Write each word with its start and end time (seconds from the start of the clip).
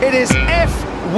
It 0.00 0.16
is 0.16 0.32
F1000. 0.32 1.12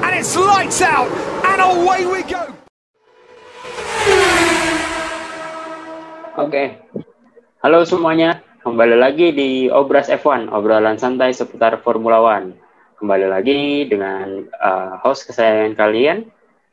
And 0.00 0.12
it's 0.16 0.32
lights 0.32 0.80
out 0.80 1.12
and 1.44 1.60
away 1.60 2.08
we 2.08 2.24
go. 2.24 2.48
Oke, 6.32 6.48
okay. 6.48 6.80
halo 7.60 7.84
semuanya. 7.84 8.40
Kembali 8.64 8.96
lagi 8.96 9.36
di 9.36 9.68
Obras 9.68 10.08
F1, 10.08 10.48
obrolan 10.48 10.96
santai 10.96 11.36
seputar 11.36 11.76
Formula 11.84 12.24
One. 12.24 12.56
Kembali 13.04 13.28
lagi 13.28 13.84
dengan 13.84 14.48
uh, 14.56 14.96
host 15.04 15.28
kesayangan 15.28 15.76
kalian, 15.76 16.24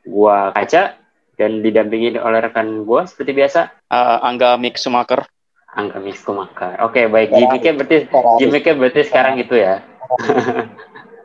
gua 0.08 0.48
Kaca, 0.56 0.96
dan 1.36 1.60
didampingi 1.60 2.16
oleh 2.16 2.40
rekan 2.40 2.88
gua 2.88 3.04
seperti 3.04 3.36
biasa. 3.36 3.68
Uh, 3.92 4.32
Angga 4.32 4.56
Mik 4.56 4.80
Sumaker. 4.80 5.28
Angga 5.74 5.98
Mik 5.98 6.16
Sumaker. 6.16 6.78
Oke, 6.82 7.02
okay, 7.02 7.04
baik. 7.10 7.34
Gimiknya 7.34 7.72
berarti, 7.74 7.96
gimiknya 8.40 8.74
berarti 8.78 9.00
sekarang 9.04 9.34
itu 9.42 9.54
ya. 9.58 9.82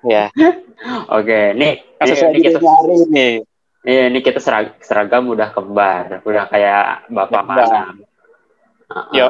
ya. 0.03 0.23
Oke, 1.17 1.53
nih, 1.53 1.85
ini, 2.01 2.13
ini 2.13 2.39
kita 2.41 2.59
ini. 2.59 3.27
Iya, 3.79 4.11
ini 4.11 4.19
kita 4.19 4.43
serag, 4.43 4.75
seragam 4.83 5.31
udah 5.31 5.55
kembar, 5.55 6.19
udah 6.27 6.51
kayak 6.51 7.07
bapak 7.07 7.43
mana. 7.47 7.95
Uh, 8.89 9.05
Yo, 9.13 9.29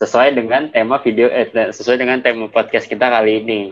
sesuai 0.00 0.32
dengan 0.32 0.72
tema 0.72 0.98
video 1.04 1.28
eh, 1.28 1.52
sesuai 1.52 2.00
dengan 2.00 2.24
tema 2.24 2.48
podcast 2.48 2.88
kita 2.88 3.06
kali 3.06 3.44
ini. 3.44 3.70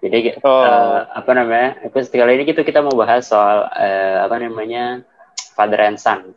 Jadi 0.00 0.38
oh. 0.40 0.48
uh, 0.48 1.02
apa 1.12 1.30
namanya? 1.34 1.82
Episode 1.82 2.14
kali 2.14 2.38
ini 2.38 2.44
kita 2.46 2.62
kita 2.62 2.80
mau 2.80 2.94
bahas 2.94 3.26
soal 3.26 3.66
uh, 3.66 4.16
apa 4.24 4.38
namanya? 4.38 5.02
father 5.56 5.80
and 5.80 5.96
son. 5.96 6.36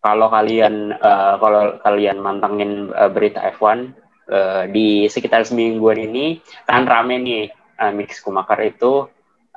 Kalau 0.00 0.32
kalian 0.32 0.96
uh, 0.96 1.36
kalau 1.36 1.76
kalian 1.84 2.24
mantengin 2.24 2.88
uh, 2.96 3.12
berita 3.12 3.44
F1 3.52 3.92
uh, 4.32 4.64
di 4.72 5.04
sekitar 5.12 5.44
semingguan 5.44 6.00
ini 6.00 6.40
kan 6.64 6.88
rame 6.88 7.20
nih 7.20 7.52
uh, 7.76 7.92
Mix 7.92 8.24
Kumakar 8.24 8.64
itu 8.64 9.04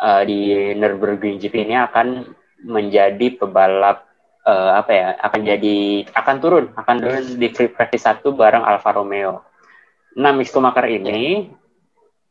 uh, 0.03 0.21
di 0.27 0.71
Nürburgring 0.75 1.39
GP 1.39 1.63
ini 1.63 1.79
akan 1.79 2.27
menjadi 2.63 3.39
pebalap 3.39 4.03
uh, 4.43 4.83
apa 4.83 4.91
ya 4.91 5.07
akan 5.19 5.41
jadi 5.47 5.77
akan 6.11 6.35
turun 6.43 6.65
akan 6.75 6.95
turun 6.99 7.23
di 7.39 7.47
free 7.51 7.71
practice 7.71 8.03
satu 8.03 8.35
bareng 8.35 8.67
Alfa 8.67 8.95
Romeo. 8.95 9.47
Nah 10.19 10.31
Mick 10.35 10.51
Schumacher 10.51 10.85
ini 10.91 11.49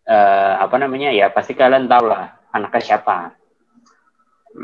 uh, 0.04 0.54
apa 0.60 0.76
namanya 0.76 1.10
ya 1.10 1.32
pasti 1.32 1.56
kalian 1.56 1.88
tahu 1.88 2.12
lah 2.12 2.28
anaknya 2.52 2.80
siapa. 2.80 3.32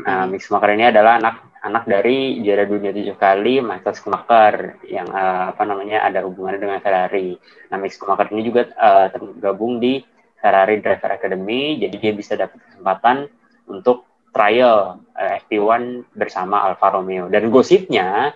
Nah 0.05 0.29
Mick 0.29 0.45
Schumacher 0.45 0.77
ini 0.77 0.93
adalah 0.93 1.17
anak 1.17 1.48
anak 1.59 1.83
dari 1.87 2.39
juara 2.39 2.63
dunia 2.63 2.95
tujuh 2.95 3.15
kali 3.19 3.59
Michael 3.59 3.95
Schumacher 3.95 4.79
yang 4.87 5.07
uh, 5.11 5.51
apa 5.51 5.63
namanya 5.67 6.07
ada 6.07 6.23
hubungannya 6.23 6.61
dengan 6.63 6.79
Ferrari. 6.79 7.35
Nah 7.71 7.77
Mick 7.79 7.95
Schumacher 7.95 8.31
ini 8.31 8.47
juga 8.47 8.71
uh, 8.79 9.11
tergabung 9.11 9.83
di 9.83 9.99
Ferrari 10.39 10.79
Driver 10.79 11.11
Academy, 11.19 11.75
jadi 11.75 11.95
dia 11.99 12.13
bisa 12.15 12.39
dapat 12.39 12.63
kesempatan 12.63 13.27
untuk 13.67 14.07
trial 14.31 15.03
uh, 15.19 15.19
eh, 15.19 15.43
FP1 15.43 16.15
bersama 16.15 16.63
Alfa 16.63 16.95
Romeo. 16.95 17.27
Dan 17.27 17.51
gosipnya 17.51 18.31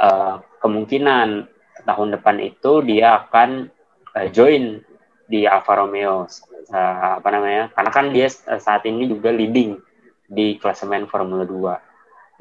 uh, 0.00 0.40
kemungkinan 0.64 1.44
tahun 1.84 2.08
depan 2.16 2.40
itu 2.40 2.80
dia 2.88 3.20
akan 3.20 3.68
uh, 4.16 4.26
join 4.32 4.80
di 5.28 5.44
Alfa 5.44 5.76
Romeo 5.76 6.24
uh, 6.72 7.12
apa 7.20 7.28
namanya? 7.28 7.68
Karena 7.76 7.90
kan 7.92 8.06
dia 8.16 8.32
saat 8.32 8.88
ini 8.88 9.04
juga 9.12 9.28
leading 9.28 9.76
di 10.24 10.56
klasemen 10.56 11.04
Formula 11.04 11.44
2. 11.44 11.85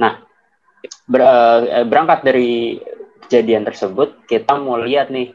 Nah, 0.01 0.21
ber, 1.07 1.21
uh, 1.21 1.85
berangkat 1.87 2.25
dari 2.25 2.79
kejadian 3.25 3.65
tersebut, 3.65 4.27
kita 4.29 4.57
mau 4.59 4.77
lihat 4.77 5.09
nih, 5.09 5.33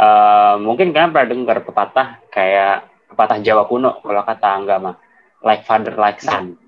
uh, 0.00 0.56
mungkin 0.60 0.92
kalian 0.92 1.12
pernah 1.12 1.28
dengar 1.32 1.58
pepatah 1.64 2.20
kayak 2.30 2.88
pepatah 3.10 3.38
Jawa 3.40 3.64
kuno 3.64 4.02
kalau 4.04 4.22
kata 4.22 4.48
Angga 4.48 4.76
mah 4.82 4.96
like 5.44 5.64
father 5.64 5.96
like 5.96 6.20
son. 6.20 6.58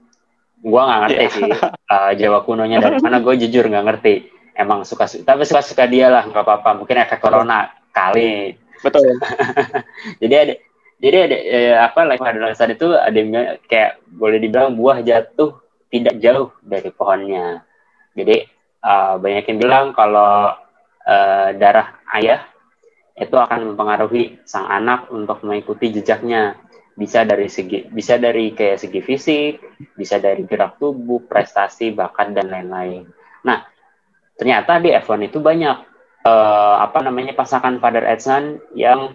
Gue 0.59 0.81
nggak 0.83 1.01
ngerti 1.07 1.23
yeah. 1.23 1.31
sih 1.31 1.45
uh, 1.91 2.13
Jawa 2.19 2.43
kunonya 2.43 2.83
dari 2.83 2.99
mana 2.99 3.23
gue 3.23 3.35
jujur 3.39 3.69
nggak 3.69 3.87
ngerti. 3.87 4.15
Emang 4.59 4.83
suka 4.83 5.07
tapi 5.23 5.47
suka 5.47 5.63
suka 5.63 5.87
dia 5.87 6.11
lah 6.11 6.27
nggak 6.27 6.43
apa-apa 6.43 6.83
mungkin 6.83 6.99
efek 6.99 7.23
corona 7.23 7.71
kali. 7.95 8.59
Betul. 8.83 9.19
Jadi 10.23 10.35
ada 10.35 10.55
jadi 10.99 11.31
ada 11.31 11.37
eh, 11.39 11.75
apa 11.79 12.03
like 12.11 12.19
father 12.19 12.43
like 12.43 12.59
son 12.59 12.75
itu 12.75 12.91
ada 12.91 13.15
yang 13.15 13.31
kayak 13.71 14.03
boleh 14.11 14.43
dibilang 14.43 14.75
buah 14.75 14.99
jatuh 15.07 15.55
tidak 15.89 16.21
jauh 16.21 16.53
dari 16.61 16.91
pohonnya 16.93 17.65
jadi 18.15 18.49
uh, 18.83 19.17
banyak 19.23 19.45
yang 19.49 19.59
bilang 19.59 19.85
kalau 19.95 20.55
uh, 21.07 21.49
darah 21.55 21.99
ayah 22.19 22.45
itu 23.19 23.35
akan 23.35 23.75
mempengaruhi 23.75 24.43
sang 24.47 24.71
anak 24.71 25.11
untuk 25.11 25.43
mengikuti 25.43 25.91
jejaknya 25.91 26.55
bisa 26.99 27.23
dari 27.23 27.47
segi 27.47 27.87
bisa 27.91 28.19
dari 28.19 28.51
kayak 28.55 28.83
segi 28.83 29.01
fisik, 29.03 29.53
bisa 29.95 30.19
dari 30.19 30.43
gerak 30.43 30.83
tubuh, 30.83 31.23
prestasi, 31.31 31.95
bakat 31.95 32.35
dan 32.35 32.51
lain-lain. 32.51 33.07
Nah, 33.47 33.63
ternyata 34.35 34.83
di 34.83 34.91
F1 34.91 35.31
itu 35.31 35.39
banyak 35.39 35.77
uh, 36.27 36.77
apa 36.83 36.99
namanya 37.07 37.39
pasangan 37.39 37.79
father 37.79 38.03
and 38.03 38.23
son 38.23 38.45
yang 38.75 39.15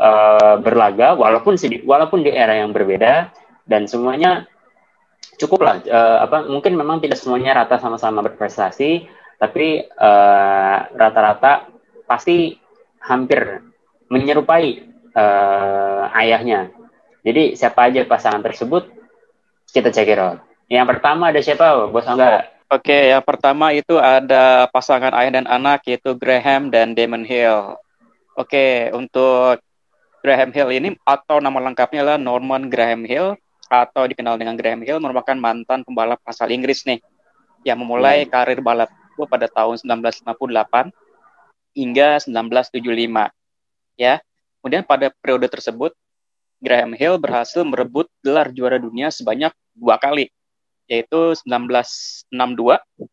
uh, 0.00 0.56
berlaga 0.60 1.16
walaupun 1.16 1.60
walaupun 1.84 2.24
di 2.24 2.32
era 2.32 2.56
yang 2.56 2.72
berbeda 2.72 3.28
dan 3.68 3.84
semuanya 3.84 4.48
cukup 5.36 5.60
lah 5.60 5.76
uh, 5.84 6.18
apa 6.24 6.48
mungkin 6.48 6.78
memang 6.78 7.04
tidak 7.04 7.20
semuanya 7.20 7.60
rata 7.60 7.76
sama-sama 7.76 8.24
berprestasi 8.24 9.04
tapi 9.38 9.86
rata-rata 10.96 11.52
uh, 11.52 11.58
pasti 12.08 12.58
hampir 12.98 13.62
menyerupai 14.10 14.88
uh, 15.14 16.10
ayahnya 16.16 16.72
jadi 17.22 17.52
siapa 17.54 17.92
aja 17.92 18.08
pasangan 18.08 18.40
tersebut 18.40 18.98
kita 19.68 19.92
cek 19.92 20.08
Yang 20.68 20.86
pertama 20.96 21.28
ada 21.28 21.40
siapa, 21.44 21.88
Bos 21.92 22.08
Angga? 22.08 22.48
Oke, 22.68 23.12
yang 23.12 23.24
pertama 23.24 23.72
itu 23.72 23.96
ada 23.96 24.68
pasangan 24.68 25.12
ayah 25.16 25.40
dan 25.40 25.46
anak 25.48 25.88
yaitu 25.88 26.12
Graham 26.12 26.68
dan 26.68 26.92
Damon 26.92 27.24
Hill. 27.24 27.80
Oke, 28.36 28.92
untuk 28.92 29.60
Graham 30.20 30.52
Hill 30.52 30.68
ini 30.72 30.88
atau 31.08 31.40
nama 31.40 31.56
lengkapnya 31.64 32.04
adalah 32.04 32.20
Norman 32.20 32.68
Graham 32.68 33.08
Hill 33.08 33.40
atau 33.68 34.08
dikenal 34.08 34.40
dengan 34.40 34.56
Graham 34.56 34.80
Hill 34.80 34.98
merupakan 34.98 35.36
mantan 35.36 35.84
pembalap 35.84 36.18
asal 36.24 36.48
Inggris 36.48 36.88
nih 36.88 36.98
yang 37.62 37.78
memulai 37.78 38.24
hmm. 38.24 38.32
karir 38.32 38.60
balap 38.64 38.88
pada 39.28 39.50
tahun 39.50 39.76
1958 39.82 40.92
hingga 41.76 42.08
1975 42.24 43.30
ya. 43.98 44.22
Kemudian 44.58 44.82
pada 44.82 45.14
periode 45.22 45.46
tersebut 45.46 45.94
Graham 46.58 46.94
Hill 46.98 47.22
berhasil 47.22 47.62
merebut 47.62 48.10
gelar 48.22 48.50
juara 48.50 48.82
dunia 48.82 49.14
sebanyak 49.14 49.54
dua 49.78 49.94
kali, 50.02 50.26
yaitu 50.90 51.38
1962 51.46 52.34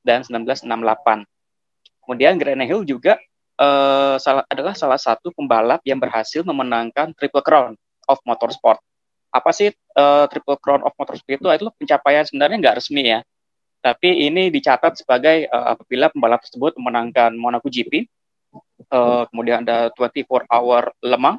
dan 0.02 0.26
1968. 0.26 1.26
Kemudian 2.02 2.34
Graham 2.42 2.66
Hill 2.66 2.82
juga 2.90 3.22
uh, 3.62 4.18
salah, 4.18 4.46
adalah 4.50 4.74
salah 4.74 4.98
satu 4.98 5.30
pembalap 5.30 5.82
yang 5.86 6.02
berhasil 6.02 6.42
memenangkan 6.42 7.14
Triple 7.14 7.46
Crown 7.46 7.74
of 8.10 8.18
Motorsport. 8.26 8.82
Apa 9.36 9.52
sih 9.52 9.68
uh, 10.00 10.26
Triple 10.32 10.56
Crown 10.64 10.88
of 10.88 10.96
Motorsport 10.96 11.36
itu? 11.36 11.48
Itu 11.52 11.68
pencapaian 11.76 12.24
sebenarnya 12.24 12.58
nggak 12.64 12.76
resmi 12.80 13.04
ya, 13.04 13.20
tapi 13.86 14.26
ini 14.26 14.50
dicatat 14.50 14.98
sebagai 14.98 15.46
uh, 15.46 15.78
apabila 15.78 16.10
pembalap 16.10 16.42
tersebut 16.42 16.74
memenangkan 16.82 17.38
Monaco 17.38 17.70
GP, 17.70 18.10
uh, 18.90 19.30
kemudian 19.30 19.62
ada 19.62 19.94
24 19.94 20.50
Hour 20.50 20.90
Le 21.06 21.18
Mans, 21.22 21.38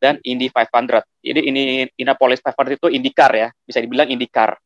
dan 0.00 0.16
Indy 0.24 0.48
500. 0.48 1.04
Jadi 1.20 1.40
ini 1.52 1.84
Indianapolis 1.92 2.40
500 2.40 2.80
itu 2.80 2.88
IndyCar 2.88 3.32
ya, 3.36 3.48
bisa 3.68 3.84
dibilang 3.84 4.08
IndyCar. 4.08 4.56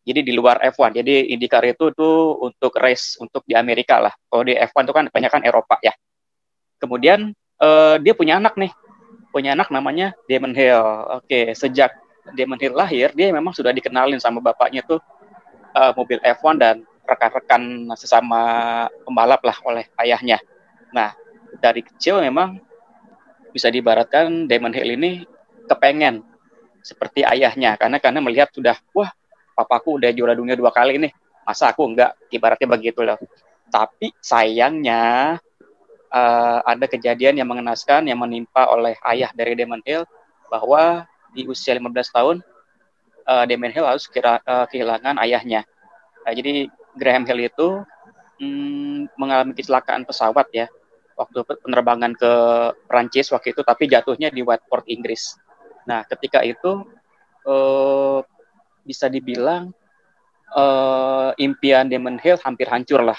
Jadi 0.00 0.24
di 0.24 0.32
luar 0.32 0.64
F1. 0.64 0.96
Jadi 0.96 1.36
IndyCar 1.36 1.62
itu 1.68 1.92
tuh 1.92 2.40
untuk 2.40 2.72
race 2.80 3.20
untuk 3.20 3.44
di 3.44 3.52
Amerika 3.52 4.00
lah. 4.00 4.14
Kalau 4.32 4.40
di 4.40 4.56
F1 4.56 4.88
itu 4.88 4.94
kan 4.96 5.04
banyak 5.12 5.30
kan 5.30 5.42
Eropa 5.44 5.76
ya. 5.84 5.92
Kemudian 6.80 7.36
uh, 7.60 8.00
dia 8.00 8.16
punya 8.16 8.40
anak 8.40 8.56
nih. 8.56 8.72
Punya 9.28 9.52
anak 9.52 9.68
namanya 9.68 10.16
Damon 10.24 10.56
Hill. 10.56 10.82
Oke, 11.20 11.52
sejak 11.52 11.92
Damon 12.30 12.60
Hill 12.60 12.74
lahir, 12.78 13.10
dia 13.12 13.34
memang 13.34 13.50
sudah 13.50 13.74
dikenalin 13.74 14.22
sama 14.22 14.38
bapaknya 14.38 14.86
tuh 14.86 15.02
uh, 15.74 15.92
mobil 15.98 16.22
F1 16.22 16.54
dan 16.60 16.76
rekan-rekan 17.02 17.90
sesama 17.98 18.40
pembalap 19.02 19.42
lah 19.42 19.58
oleh 19.66 19.84
ayahnya. 19.98 20.38
Nah, 20.94 21.10
dari 21.58 21.82
kecil 21.82 22.22
memang 22.22 22.62
bisa 23.50 23.68
dibaratkan 23.68 24.46
Damon 24.46 24.72
Hill 24.72 24.94
ini 24.94 25.26
kepengen 25.66 26.22
seperti 26.80 27.26
ayahnya. 27.26 27.74
Karena 27.74 27.98
karena 27.98 28.22
melihat 28.22 28.54
sudah 28.54 28.78
wah 28.94 29.10
papaku 29.58 29.98
udah 29.98 30.10
juara 30.14 30.38
dunia 30.38 30.54
dua 30.54 30.70
kali 30.70 30.96
nih 31.02 31.12
masa 31.42 31.74
aku 31.74 31.90
enggak? 31.90 32.14
Ibaratnya 32.30 32.68
begitu 32.70 33.02
loh. 33.02 33.18
Tapi 33.68 34.14
sayangnya 34.22 35.36
uh, 36.12 36.58
ada 36.62 36.86
kejadian 36.86 37.40
yang 37.40 37.48
mengenaskan 37.48 38.06
yang 38.06 38.20
menimpa 38.20 38.68
oleh 38.70 38.94
ayah 39.10 39.32
dari 39.34 39.56
Damon 39.58 39.82
Hill 39.82 40.04
bahwa 40.52 41.08
di 41.32 41.48
usia 41.48 41.74
15 41.76 41.88
tahun 42.12 42.36
uh, 43.26 43.44
Damon 43.48 43.72
Hill 43.72 43.88
harus 43.88 44.06
kira, 44.08 44.38
uh, 44.44 44.66
kehilangan 44.68 45.18
ayahnya. 45.24 45.64
Uh, 46.24 46.32
jadi 46.36 46.68
Graham 46.96 47.24
Hill 47.24 47.48
itu 47.48 47.68
mm, 48.40 49.16
mengalami 49.16 49.52
kecelakaan 49.56 50.04
pesawat 50.04 50.48
ya 50.52 50.68
waktu 51.12 51.44
penerbangan 51.44 52.16
ke 52.16 52.32
Prancis 52.88 53.28
waktu 53.30 53.52
itu 53.52 53.60
tapi 53.62 53.88
jatuhnya 53.88 54.32
di 54.32 54.40
Watford 54.44 54.88
Inggris. 54.88 55.36
Nah, 55.84 56.06
ketika 56.06 56.40
itu 56.44 56.86
uh, 57.46 58.20
bisa 58.82 59.06
dibilang 59.06 59.70
uh, 60.54 61.30
impian 61.38 61.86
Damon 61.88 62.18
Hill 62.18 62.38
hampir 62.42 62.68
hancur 62.68 63.02
lah 63.02 63.18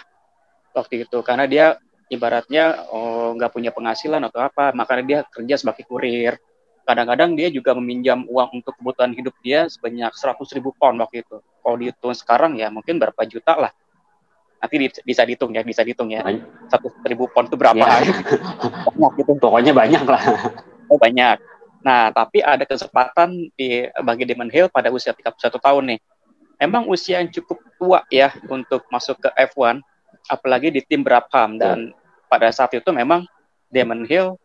waktu 0.75 1.05
itu. 1.07 1.17
Karena 1.21 1.45
dia 1.45 1.77
ibaratnya 2.11 2.89
oh, 2.91 3.33
nggak 3.33 3.51
punya 3.53 3.71
penghasilan 3.73 4.21
atau 4.27 4.43
apa, 4.43 4.71
makanya 4.75 5.03
dia 5.03 5.19
kerja 5.29 5.55
sebagai 5.57 5.85
kurir. 5.87 6.37
Kadang-kadang 6.83 7.39
dia 7.39 7.47
juga 7.47 7.71
meminjam 7.75 8.27
uang 8.27 8.59
untuk 8.59 8.75
kebutuhan 8.75 9.15
hidup 9.15 9.31
dia 9.39 9.71
sebanyak 9.71 10.11
100 10.11 10.35
ribu 10.59 10.75
pound 10.75 10.99
waktu 10.99 11.23
itu. 11.23 11.39
Kalau 11.39 11.75
dihitung 11.79 12.11
sekarang 12.11 12.59
ya 12.59 12.67
mungkin 12.67 12.99
berapa 12.99 13.23
juta 13.23 13.55
lah. 13.55 13.71
Nanti 14.59 14.75
di, 14.79 14.87
bisa 15.03 15.23
dihitung 15.23 15.55
ya, 15.55 15.63
bisa 15.63 15.83
dihitung 15.83 16.11
ya. 16.11 16.23
Satu 16.67 16.91
ribu 17.07 17.31
pound 17.31 17.47
itu 17.51 17.55
berapa? 17.55 17.79
Ya. 17.79 18.03
banyak 18.87 19.11
gitu. 19.23 19.31
Pokoknya 19.39 19.71
banyak 19.71 20.03
lah. 20.03 20.23
Oh, 20.91 20.99
banyak. 20.99 21.39
Nah, 21.83 22.11
tapi 22.11 22.39
ada 22.39 22.63
kesempatan 22.63 23.51
di 23.55 23.87
bagi 24.03 24.23
Demon 24.27 24.51
Hill 24.51 24.71
pada 24.71 24.91
usia 24.91 25.15
31 25.15 25.39
tahun 25.59 25.83
nih. 25.95 25.99
Emang 26.59 26.87
usia 26.87 27.19
yang 27.19 27.31
cukup 27.31 27.59
tua 27.75 28.07
ya 28.07 28.31
untuk 28.47 28.87
masuk 28.87 29.19
ke 29.19 29.29
F1, 29.51 29.83
apalagi 30.31 30.71
di 30.71 30.79
tim 30.79 31.03
Brabham 31.03 31.59
dan 31.59 31.91
ya 31.91 32.03
pada 32.33 32.49
saat 32.49 32.73
itu 32.73 32.89
memang 32.89 33.29
Damon 33.69 34.09
Hill 34.09 34.41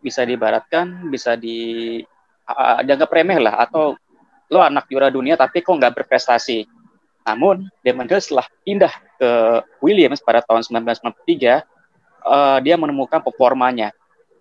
bisa 0.00 0.22
dibaratkan 0.22 1.08
bisa 1.08 1.34
di 1.34 2.00
uh, 2.48 2.78
dianggap 2.82 3.10
remeh 3.10 3.38
lah 3.42 3.62
atau 3.66 3.96
lo 4.46 4.62
anak 4.62 4.86
juara 4.86 5.10
dunia 5.10 5.34
tapi 5.34 5.62
kok 5.62 5.74
nggak 5.74 6.02
berprestasi. 6.02 6.66
Namun 7.26 7.66
Damon 7.82 8.06
Hill 8.06 8.22
setelah 8.22 8.46
pindah 8.62 8.94
ke 9.18 9.30
Williams 9.82 10.22
pada 10.22 10.46
tahun 10.46 10.62
1993 10.62 11.66
uh, 12.22 12.58
dia 12.62 12.74
menemukan 12.78 13.18
performanya. 13.22 13.90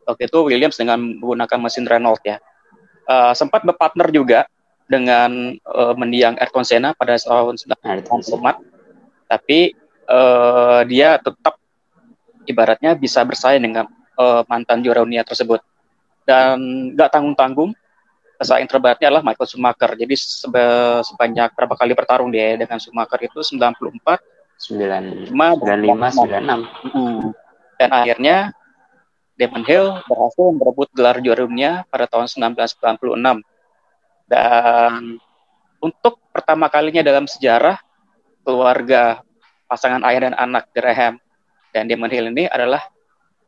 Waktu 0.05 0.29
itu 0.29 0.37
Williams 0.45 0.77
dengan 0.77 1.01
menggunakan 1.01 1.57
mesin 1.57 1.89
Renault 1.89 2.21
ya. 2.21 2.37
Uh, 3.05 3.33
sempat 3.33 3.65
berpartner 3.65 4.09
juga 4.13 4.45
dengan 4.85 5.57
uh, 5.65 5.93
mendiang 5.97 6.37
Ayrton 6.37 6.65
Senna 6.65 6.93
pada 6.93 7.17
tahun 7.17 7.57
1994. 7.57 9.25
Tapi 9.25 9.73
uh, 10.05 10.81
dia 10.85 11.17
tetap 11.17 11.57
ibaratnya 12.45 12.93
bisa 12.93 13.25
bersaing 13.25 13.65
dengan 13.65 13.89
uh, 14.17 14.41
mantan 14.47 14.81
juara 14.81 15.03
dunia 15.03 15.23
tersebut. 15.23 15.61
Dan 16.25 16.91
nggak 16.97 17.13
tanggung-tanggung, 17.13 17.77
pesaing 18.35 18.67
terberatnya 18.67 19.13
adalah 19.13 19.23
Michael 19.23 19.47
Schumacher. 19.47 19.91
Jadi 19.95 20.15
seba, 20.17 20.99
sebanyak 21.05 21.53
berapa 21.55 21.75
kali 21.77 21.93
bertarung 21.93 22.31
dia 22.33 22.57
dengan 22.59 22.81
Schumacher 22.81 23.21
itu 23.23 23.39
94, 23.39 24.19
95, 24.57 25.31
95 25.31 25.31
96. 25.31 26.91
Hmm. 26.95 27.31
Dan 27.75 27.89
akhirnya 27.91 28.37
Damon 29.35 29.67
Hill 29.67 29.99
berhasil 30.07 30.47
merebut 30.55 30.89
gelar 30.95 31.19
juara 31.19 31.43
dunia 31.43 31.83
pada 31.91 32.07
tahun 32.07 32.31
1996. 32.31 33.43
Dan 34.25 35.19
untuk 35.83 36.17
pertama 36.31 36.71
kalinya 36.71 37.03
dalam 37.03 37.27
sejarah 37.27 37.77
keluarga 38.41 39.21
pasangan 39.67 40.01
ayah 40.07 40.31
dan 40.31 40.35
anak 40.37 40.71
Graham 40.71 41.19
dan 41.75 41.91
Damon 41.91 42.09
Hill 42.09 42.31
ini 42.31 42.47
adalah 42.47 42.81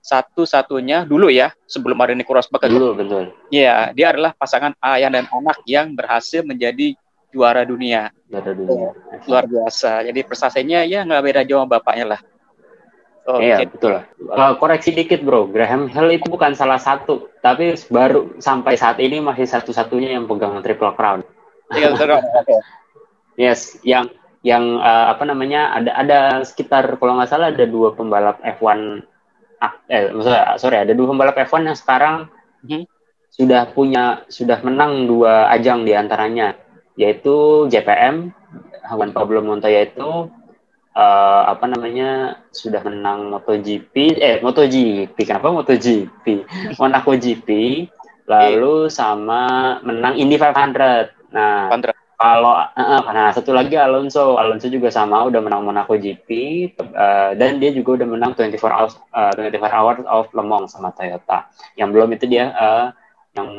satu-satunya 0.07 1.03
dulu 1.03 1.27
ya 1.27 1.51
sebelum 1.67 1.99
ada 1.99 2.15
Nico 2.15 2.31
Rosberg 2.31 2.71
dulu 2.71 2.95
betul. 2.95 3.35
Iya, 3.51 3.91
dia 3.91 4.15
adalah 4.15 4.31
pasangan 4.31 4.71
ayah 4.79 5.11
dan 5.11 5.27
anak 5.27 5.59
yang 5.67 5.91
berhasil 5.91 6.47
menjadi 6.47 6.95
juara 7.35 7.67
dunia. 7.67 8.15
Juara 8.31 8.55
dunia. 8.55 8.95
Luar 9.27 9.43
biasa. 9.51 10.07
Jadi 10.07 10.19
prestasinya 10.23 10.87
ya 10.87 11.03
nggak 11.03 11.23
beda 11.27 11.41
jauh 11.43 11.67
bapaknya 11.67 12.15
lah. 12.15 12.21
Oh, 13.27 13.43
iya 13.43 13.59
jadi. 13.59 13.75
betul. 13.75 13.93
Uh, 14.31 14.55
koreksi 14.55 14.95
dikit 14.95 15.19
bro, 15.19 15.51
Graham 15.51 15.91
Hill 15.91 16.15
itu 16.15 16.31
bukan 16.31 16.55
salah 16.55 16.79
satu, 16.79 17.27
tapi 17.43 17.75
baru 17.91 18.39
sampai 18.39 18.79
saat 18.79 19.03
ini 19.03 19.19
masih 19.19 19.43
satu-satunya 19.43 20.15
yang 20.15 20.31
pegang 20.31 20.55
triple 20.63 20.95
crown. 20.95 21.27
Iya 21.75 21.91
betul. 21.99 22.15
yes, 23.35 23.75
yang 23.83 24.07
yang 24.47 24.79
uh, 24.79 25.11
apa 25.11 25.27
namanya 25.27 25.75
ada 25.75 25.91
ada 25.91 26.19
sekitar 26.47 26.87
kalau 26.95 27.19
nggak 27.19 27.27
salah 27.27 27.51
ada 27.51 27.67
dua 27.67 27.91
pembalap 27.91 28.39
F1 28.39 29.03
eh 29.89 30.13
maksudnya 30.13 30.59
sorry 30.61 30.77
ada 30.83 30.93
dua 30.93 31.13
pembalap 31.13 31.37
F1 31.37 31.65
yang 31.65 31.77
sekarang 31.77 32.15
hmm. 32.65 32.85
sudah 33.33 33.69
punya 33.73 34.25
sudah 34.29 34.61
menang 34.61 35.09
dua 35.09 35.49
ajang 35.53 35.87
di 35.87 35.97
antaranya 35.97 36.53
yaitu 36.97 37.65
JPM 37.69 38.33
Juan 38.87 39.11
Pablo 39.13 39.43
Montoya 39.43 39.85
itu 39.85 40.31
uh, 40.97 41.41
apa 41.45 41.65
namanya 41.69 42.41
sudah 42.49 42.81
menang 42.81 43.29
MotoGP 43.29 44.17
eh 44.17 44.37
MotoGP 44.41 45.17
kenapa 45.21 45.53
MotoGP? 45.53 46.25
Monaco 46.81 47.11
GP 47.13 47.49
lalu 48.27 48.91
sama 48.91 49.77
menang 49.85 50.19
Indy 50.19 50.35
500 50.35 51.31
nah 51.31 51.71
500 51.71 51.96
kalau 52.17 52.65
uh, 52.65 53.01
karena 53.05 53.29
satu 53.29 53.53
lagi 53.53 53.77
Alonso, 53.77 54.41
Alonso 54.41 54.65
juga 54.73 54.89
sama 54.89 55.21
udah 55.29 55.37
menang 55.37 55.61
Monaco 55.61 55.93
GP 55.93 56.29
uh, 56.81 57.37
dan 57.37 57.61
dia 57.61 57.69
juga 57.69 58.01
udah 58.01 58.07
menang 58.09 58.33
24 58.33 58.57
hours 58.57 58.97
uh, 59.13 59.29
24 59.37 59.69
hours 59.69 60.01
of 60.09 60.25
Le 60.33 60.41
Mans 60.41 60.73
sama 60.73 60.89
Toyota. 60.97 61.45
Yang 61.77 61.89
belum 61.93 62.09
itu 62.17 62.25
dia 62.25 62.49
uh, 62.57 62.89
yang 63.37 63.49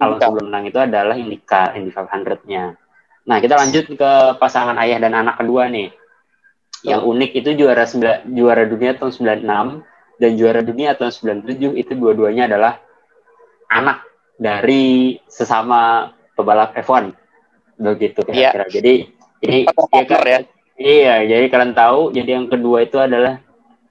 Alonso 0.00 0.32
belum 0.32 0.48
menang 0.48 0.64
itu 0.64 0.80
adalah 0.80 1.12
Indica 1.12 1.76
Indy 1.76 1.92
500-nya. 1.92 2.64
Nah, 3.28 3.36
kita 3.36 3.52
lanjut 3.52 3.84
ke 3.92 4.12
pasangan 4.40 4.80
ayah 4.80 4.96
dan 4.96 5.12
anak 5.12 5.36
kedua 5.36 5.68
nih. 5.68 5.92
Yang 6.88 7.02
oh. 7.04 7.12
unik 7.12 7.30
itu 7.36 7.50
juara 7.52 7.84
juara 8.24 8.64
dunia 8.64 8.96
tahun 8.96 9.12
96 9.44 10.24
dan 10.24 10.30
juara 10.40 10.60
dunia 10.64 10.96
tahun 10.96 11.44
97 11.44 11.76
itu 11.76 11.92
dua-duanya 11.92 12.48
adalah 12.48 12.80
anak 13.68 14.08
dari 14.40 15.20
sesama 15.28 16.12
pebalap 16.32 16.72
F1 16.80 17.25
begitu 17.76 18.20
kira-kira. 18.24 18.66
Yeah. 18.66 18.72
Jadi 18.72 18.94
ini 19.44 19.58
ya, 19.68 20.04
kan, 20.04 20.24
ya. 20.24 20.40
Iya, 20.76 21.14
jadi 21.24 21.44
kalian 21.48 21.72
tahu. 21.72 22.12
Jadi 22.12 22.30
yang 22.36 22.46
kedua 22.52 22.84
itu 22.84 23.00
adalah 23.00 23.40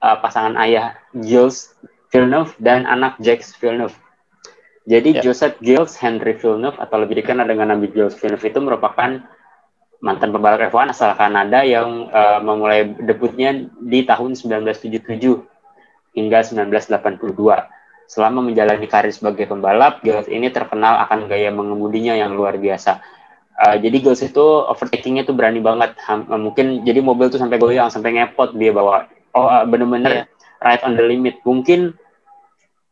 uh, 0.02 0.16
pasangan 0.22 0.54
ayah 0.62 0.94
Gilles 1.14 1.74
Villeneuve 2.10 2.54
dan 2.62 2.86
anak 2.86 3.18
Jacques 3.18 3.54
Villeneuve. 3.58 3.94
Jadi 4.86 5.18
yeah. 5.18 5.22
Joseph 5.22 5.58
Gilles 5.58 5.98
Henry 5.98 6.38
Villeneuve 6.38 6.78
atau 6.78 6.96
lebih 7.02 7.18
dikenal 7.18 7.46
dengan 7.50 7.74
nama 7.74 7.82
Gilles 7.90 8.14
Villeneuve 8.14 8.46
itu 8.46 8.58
merupakan 8.62 9.10
mantan 9.98 10.30
pembalap 10.30 10.70
F1 10.70 10.94
asal 10.94 11.10
Kanada 11.18 11.66
yang 11.66 12.06
uh, 12.12 12.38
memulai 12.38 12.94
debutnya 13.02 13.66
di 13.82 14.06
tahun 14.06 14.38
1977 14.38 15.02
hingga 16.14 16.38
1982. 16.46 17.26
Selama 18.06 18.38
menjalani 18.38 18.86
karir 18.86 19.10
sebagai 19.10 19.50
pembalap, 19.50 19.98
Gilles 20.06 20.30
ini 20.30 20.46
terkenal 20.54 21.02
akan 21.02 21.26
gaya 21.26 21.50
mengemudinya 21.50 22.14
yang 22.14 22.38
luar 22.38 22.54
biasa 22.54 23.02
Uh, 23.56 23.80
jadi 23.80 23.96
Girls 24.04 24.20
itu 24.20 24.44
overtakingnya 24.68 25.24
tuh 25.24 25.32
berani 25.32 25.64
banget. 25.64 25.96
Ham, 26.04 26.28
uh, 26.28 26.36
mungkin 26.36 26.84
jadi 26.84 27.00
mobil 27.00 27.32
tuh 27.32 27.40
sampai 27.40 27.56
goyang, 27.56 27.88
sampai 27.88 28.12
ngepot 28.12 28.52
dia 28.52 28.72
bawa. 28.76 29.08
Oh 29.32 29.48
uh, 29.48 29.64
bener-bener 29.64 30.12
yeah. 30.12 30.26
right 30.60 30.84
on 30.84 30.92
the 30.92 31.04
limit. 31.04 31.40
Mungkin 31.40 31.96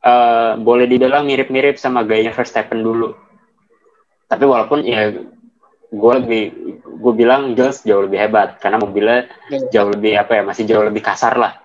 uh, 0.01 0.57
boleh 0.57 0.89
dibilang 0.89 1.29
mirip-mirip 1.29 1.77
sama 1.77 2.01
gayanya 2.09 2.33
Verstappen 2.33 2.81
dulu. 2.81 3.13
Tapi 4.25 4.45
walaupun 4.49 4.89
ya 4.89 5.13
gue 5.95 6.13
lebih 6.25 6.43
gue 6.81 7.13
bilang 7.13 7.53
Girls 7.53 7.85
jauh 7.85 8.09
lebih 8.09 8.25
hebat 8.25 8.57
karena 8.57 8.81
mobilnya 8.81 9.29
yeah. 9.53 9.69
jauh 9.69 9.93
lebih 9.93 10.17
apa 10.17 10.41
ya 10.41 10.43
masih 10.49 10.65
jauh 10.65 10.85
lebih 10.85 11.05
kasar 11.05 11.37
lah 11.37 11.61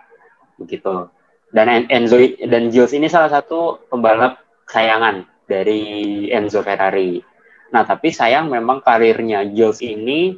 begitu. 0.59 1.07
Dan 1.49 1.87
Enzo 1.89 2.19
dan 2.45 2.69
Jules 2.69 2.93
ini 2.93 3.09
salah 3.09 3.31
satu 3.31 3.81
pembalap 3.89 4.37
sayangan 4.69 5.25
dari 5.49 6.27
Enzo 6.29 6.61
Ferrari 6.61 7.28
Nah, 7.69 7.83
tapi 7.85 8.09
sayang 8.09 8.49
memang 8.49 8.81
karirnya 8.81 9.45
Jules 9.45 9.81
ini 9.85 10.33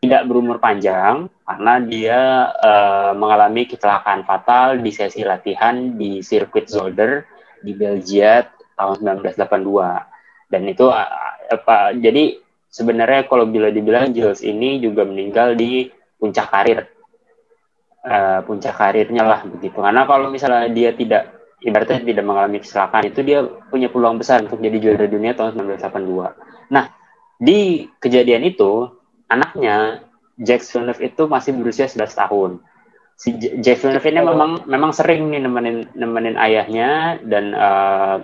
tidak 0.00 0.24
berumur 0.28 0.56
panjang 0.56 1.28
karena 1.44 1.74
dia 1.84 2.20
uh, 2.56 3.12
mengalami 3.12 3.68
kecelakaan 3.68 4.24
fatal 4.24 4.80
di 4.80 4.90
sesi 4.92 5.20
latihan 5.20 5.96
di 5.96 6.24
sirkuit 6.24 6.72
Zolder 6.72 7.28
di 7.60 7.76
Belgia 7.76 8.48
tahun 8.76 9.20
1982. 9.20 10.48
Dan 10.48 10.62
itu 10.68 10.88
uh, 10.88 11.36
apa 11.52 11.92
jadi 11.96 12.40
sebenarnya 12.72 13.28
kalau 13.28 13.44
bila 13.44 13.68
dibilang 13.68 14.12
Jules 14.16 14.40
ini 14.40 14.80
juga 14.80 15.04
meninggal 15.04 15.52
di 15.56 15.92
puncak 16.16 16.48
karir. 16.48 16.80
Uh, 18.00 18.40
puncak 18.48 18.72
karirnya 18.80 19.28
lah 19.28 19.44
begitu. 19.44 19.76
Karena 19.76 20.08
kalau 20.08 20.32
misalnya 20.32 20.72
dia 20.72 20.96
tidak 20.96 21.39
ibaratnya 21.60 22.00
tidak 22.00 22.24
mengalami 22.24 22.58
kecelakaan 22.60 23.12
itu 23.12 23.20
dia 23.20 23.44
punya 23.68 23.92
peluang 23.92 24.16
besar 24.16 24.40
untuk 24.44 24.60
jadi 24.60 24.76
juara 24.80 25.06
dunia 25.06 25.36
tahun 25.36 25.60
1982. 25.76 26.72
Nah, 26.72 26.84
di 27.36 27.88
kejadian 28.00 28.44
itu 28.48 28.88
anaknya 29.28 30.04
Jack 30.40 30.64
Villeneuve 30.64 31.04
itu 31.04 31.22
masih 31.28 31.52
berusia 31.56 31.84
11 31.84 32.16
tahun. 32.16 32.50
Si 33.20 33.36
Jack 33.36 33.84
Villeneuve 33.84 34.08
ini 34.08 34.20
memang 34.24 34.50
memang 34.64 34.90
sering 34.96 35.28
nih 35.28 35.44
nemenin 35.44 35.92
nemenin 35.92 36.36
ayahnya 36.40 37.20
dan 37.20 37.52
uh, 37.52 38.16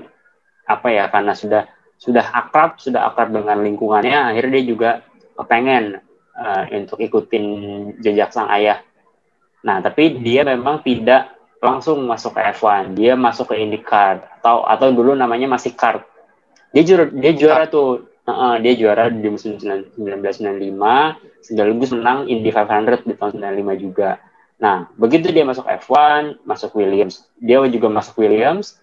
apa 0.66 0.88
ya 0.88 1.12
karena 1.12 1.36
sudah 1.36 1.62
sudah 2.00 2.24
akrab 2.32 2.80
sudah 2.80 3.08
akrab 3.08 3.32
dengan 3.32 3.60
lingkungannya 3.60 4.32
akhirnya 4.32 4.52
dia 4.60 4.64
juga 4.64 4.90
kepengen 5.36 6.00
uh, 6.32 6.64
untuk 6.72 7.00
ikutin 7.04 7.44
jejak 8.00 8.32
sang 8.32 8.48
ayah. 8.48 8.80
Nah, 9.64 9.84
tapi 9.84 10.16
dia 10.24 10.46
memang 10.46 10.80
tidak 10.80 11.35
langsung 11.60 12.04
masuk 12.04 12.36
ke 12.36 12.40
F1. 12.56 12.96
Dia 12.96 13.16
masuk 13.16 13.52
ke 13.52 13.60
IndyCar 13.60 14.40
atau 14.40 14.64
atau 14.64 14.92
dulu 14.92 15.16
namanya 15.16 15.48
masih 15.50 15.72
kart. 15.72 16.04
Dia 16.72 16.82
juara 16.84 17.04
dia 17.10 17.32
juara 17.32 17.64
tuh. 17.68 18.12
Uh, 18.26 18.58
dia 18.58 18.74
juara 18.74 19.06
di 19.06 19.22
musim 19.30 19.54
1995 19.54 20.02
sekaligus 21.46 21.94
menang 21.94 22.26
Indy 22.26 22.50
500 22.50 23.06
di 23.06 23.14
tahun 23.14 23.38
95 23.38 23.78
juga. 23.86 24.18
Nah, 24.58 24.90
begitu 24.98 25.30
dia 25.30 25.46
masuk 25.46 25.62
F1, 25.62 26.42
masuk 26.42 26.74
Williams. 26.74 27.22
Dia 27.38 27.62
juga 27.70 27.86
masuk 27.86 28.18
Williams. 28.18 28.82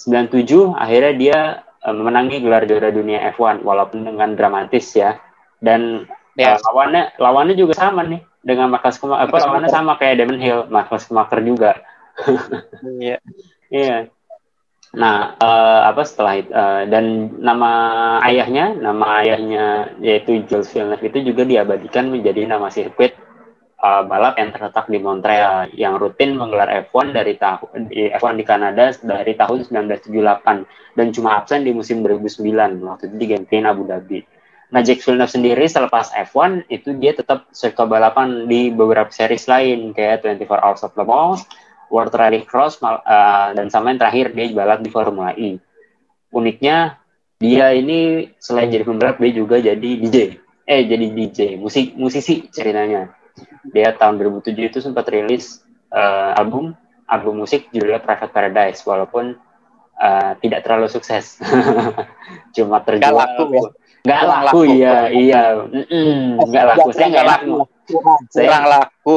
97 0.00 0.72
akhirnya 0.72 1.12
dia 1.12 1.38
uh, 1.84 1.92
memenangi 1.92 2.40
gelar 2.40 2.64
juara 2.64 2.88
dunia 2.88 3.28
F1 3.36 3.60
walaupun 3.60 4.08
dengan 4.08 4.32
dramatis 4.32 4.88
ya. 4.96 5.20
Dan 5.60 6.08
uh, 6.40 6.58
lawannya 6.72 7.12
lawannya 7.20 7.54
juga 7.60 7.76
sama 7.76 8.08
nih 8.08 8.24
dengan 8.40 8.72
Marcus 8.72 8.96
Schumacher. 8.96 9.28
Apa 9.28 9.36
lawannya 9.36 9.68
sama 9.68 10.00
kayak 10.00 10.22
Damon 10.22 10.40
Hill, 10.40 10.64
Marcus 10.72 11.04
Schumacher 11.04 11.44
juga. 11.44 11.76
Iya. 13.02 13.18
Iya. 13.72 13.98
Nah, 14.92 15.40
uh, 15.40 15.80
apa 15.88 16.04
setelah 16.04 16.36
itu 16.36 16.52
uh, 16.52 16.84
dan 16.84 17.32
nama 17.40 17.70
ayahnya, 18.28 18.76
nama 18.76 19.24
ayahnya 19.24 19.96
yaitu 20.04 20.44
Jules 20.44 20.68
Villeneuve 20.68 21.08
itu 21.08 21.32
juga 21.32 21.48
diabadikan 21.48 22.12
menjadi 22.12 22.44
nama 22.44 22.68
sirkuit 22.68 23.16
uh, 23.80 24.04
balap 24.04 24.36
yang 24.36 24.52
terletak 24.52 24.92
di 24.92 25.00
Montreal 25.00 25.72
yang 25.72 25.96
rutin 25.96 26.36
menggelar 26.36 26.68
F1 26.92 27.16
dari 27.16 27.40
tahun 27.40 27.88
di 27.88 28.12
F1 28.12 28.36
di 28.36 28.44
Kanada 28.44 28.92
dari 29.00 29.32
tahun 29.32 29.64
1978 29.64 31.00
dan 31.00 31.06
cuma 31.08 31.40
absen 31.40 31.64
di 31.64 31.72
musim 31.72 32.04
2009 32.04 32.44
waktu 32.84 33.04
itu 33.08 33.16
digantiin 33.16 33.64
Abu 33.64 33.88
Dhabi. 33.88 34.20
Nah, 34.72 34.80
Jack 34.80 35.04
Villeneuve 35.04 35.28
sendiri 35.28 35.64
selepas 35.68 36.12
F1 36.32 36.68
itu 36.72 36.96
dia 36.96 37.12
tetap 37.12 37.44
suka 37.52 37.84
balapan 37.84 38.48
di 38.48 38.72
beberapa 38.72 39.12
series 39.12 39.44
lain 39.44 39.92
kayak 39.92 40.24
24 40.24 40.48
Hours 40.48 40.84
of 40.84 40.96
Le 40.96 41.04
Mans, 41.04 41.44
World 41.92 42.16
Rally 42.16 42.48
Cross 42.48 42.80
uh, 42.80 43.52
dan 43.52 43.68
sama 43.68 43.92
yang 43.92 44.00
terakhir 44.00 44.32
dia 44.32 44.48
balap 44.56 44.80
di 44.80 44.88
Formula 44.88 45.36
E. 45.36 45.60
Uniknya 46.32 46.96
dia 47.36 47.76
ini 47.76 48.32
selain 48.40 48.72
jadi 48.72 48.88
pembalap 48.88 49.20
dia 49.20 49.32
juga 49.36 49.60
jadi 49.60 49.76
DJ. 50.00 50.40
Eh 50.64 50.88
jadi 50.88 51.06
DJ, 51.12 51.60
musik 51.60 51.92
musisi 51.92 52.48
ceritanya. 52.48 53.12
Dia 53.68 53.92
tahun 53.92 54.16
2007 54.16 54.72
itu 54.72 54.78
sempat 54.80 55.04
rilis 55.12 55.60
uh, 55.92 56.32
album 56.32 56.72
album 57.12 57.44
musik 57.44 57.68
judulnya 57.68 58.00
Private 58.00 58.32
Paradise 58.32 58.80
walaupun 58.88 59.36
uh, 60.00 60.32
tidak 60.40 60.64
terlalu 60.64 60.88
sukses. 60.88 61.36
Cuma 62.56 62.80
terjual. 62.80 63.12
Gak 63.12 63.16
laku 63.20 63.44
ya. 63.52 63.62
Gak 64.02 64.22
laku, 64.26 64.42
laku, 64.42 64.60
iya, 64.66 64.96
iya. 65.12 65.42
Mm 65.60 65.84
-mm, 65.86 66.18
gak 66.48 66.64
laku. 66.72 66.88
Saya 66.96 67.08
gak 67.12 67.26
laku. 67.28 67.54
Saya 68.32 68.58
laku 68.64 69.16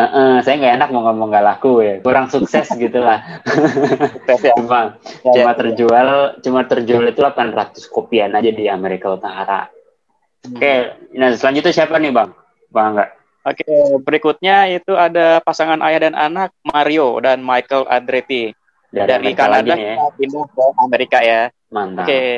Uh, 0.00 0.08
uh, 0.16 0.34
saya 0.40 0.56
nggak 0.56 0.74
enak 0.80 0.88
mau 0.96 1.04
ngomong 1.04 1.28
gak 1.28 1.44
laku 1.44 1.84
ya, 1.84 2.00
kurang 2.00 2.32
sukses 2.32 2.64
gitulah. 2.80 3.20
Ya. 3.20 4.52
cuma, 4.56 4.96
ya, 4.96 5.32
cuma 5.36 5.52
terjual, 5.52 6.08
cuma 6.40 6.60
terjual 6.64 7.04
itu 7.04 7.20
800 7.20 7.84
kopian 7.92 8.32
aja 8.32 8.48
di 8.48 8.64
Amerika 8.64 9.12
Utara. 9.12 9.68
Hmm. 9.68 10.56
Oke, 10.56 10.64
okay. 10.64 10.78
nah 11.12 11.36
selanjutnya 11.36 11.76
siapa 11.76 12.00
nih 12.00 12.16
bang? 12.16 12.32
Bang 12.72 12.96
enggak? 12.96 13.10
Oke, 13.44 13.60
okay, 13.60 13.80
berikutnya 14.00 14.56
itu 14.72 14.96
ada 14.96 15.44
pasangan 15.44 15.84
ayah 15.84 16.08
dan 16.08 16.16
anak 16.16 16.48
Mario 16.64 17.20
dan 17.20 17.44
Michael 17.44 17.84
Andretti 17.92 18.56
dari, 18.88 19.08
dari 19.10 19.30
Kanada 19.36 19.76
ya. 19.76 20.00
pindah 20.16 20.44
ke 20.48 20.64
Amerika 20.80 21.18
ya. 21.20 21.52
Mantap. 21.68 22.08
Oke, 22.08 22.08
okay. 22.08 22.32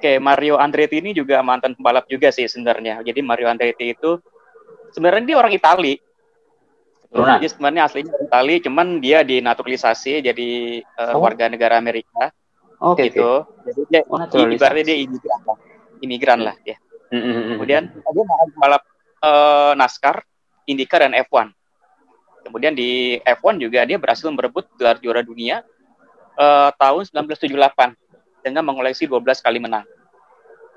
okay, 0.00 0.16
Mario 0.16 0.56
Andretti 0.56 0.96
ini 0.96 1.12
juga 1.12 1.44
mantan 1.44 1.76
pembalap 1.76 2.08
juga 2.08 2.32
sih 2.32 2.48
sebenarnya. 2.48 3.04
Jadi 3.04 3.20
Mario 3.20 3.52
Andretti 3.52 3.92
itu 3.92 4.16
sebenarnya 4.96 5.24
dia 5.28 5.36
orang 5.36 5.52
Italia 5.52 6.00
Turunan. 7.12 7.38
Dia 7.44 7.50
sebenarnya 7.52 7.82
aslinya 7.84 8.14
Itali, 8.24 8.54
cuman 8.64 8.86
dia 9.04 9.20
dinaturalisasi 9.20 10.24
jadi 10.24 10.48
uh, 10.96 11.12
oh. 11.12 11.20
warga 11.20 11.44
negara 11.52 11.76
Amerika. 11.76 12.32
Oh, 12.80 12.96
gitu. 12.96 13.44
Okay. 13.44 13.68
Jadi 13.68 13.80
dia 13.92 14.00
oh, 14.08 14.48
ibaratnya 14.48 14.84
dia 14.88 14.96
imigran 15.04 15.40
lah. 15.44 15.58
Imigran 16.00 16.40
lah 16.40 16.56
ya. 16.64 16.76
Mm-hmm. 17.12 17.60
Kemudian 17.60 17.82
dia 17.92 18.24
balap 18.56 18.82
uh, 19.20 19.76
NASCAR, 19.76 20.24
IndyCar 20.64 21.04
dan 21.04 21.12
F1. 21.28 21.52
Kemudian 22.48 22.72
di 22.72 23.20
F1 23.22 23.60
juga 23.60 23.84
dia 23.84 24.00
berhasil 24.00 24.26
merebut 24.32 24.66
gelar 24.80 24.96
juara 24.98 25.20
dunia 25.20 25.62
uh, 26.40 26.72
tahun 26.74 27.06
1978 27.12 28.42
dengan 28.42 28.64
mengoleksi 28.66 29.04
12 29.06 29.20
kali 29.44 29.60
menang. 29.60 29.86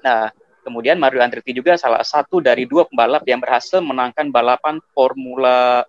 Nah, 0.05 0.29
kemudian 0.61 1.01
Mario 1.01 1.23
Andretti 1.23 1.55
juga 1.55 1.79
salah 1.79 2.05
satu 2.05 2.37
dari 2.37 2.69
dua 2.69 2.85
pembalap 2.85 3.25
yang 3.25 3.41
berhasil 3.41 3.81
menangkan 3.81 4.29
balapan 4.29 4.77
Formula 4.93 5.81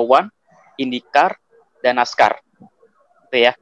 One, 0.00 0.32
IndyCar, 0.80 1.36
dan 1.82 1.98
NASCAR. 1.98 2.38
Itu 3.28 3.36
ya. 3.36 3.52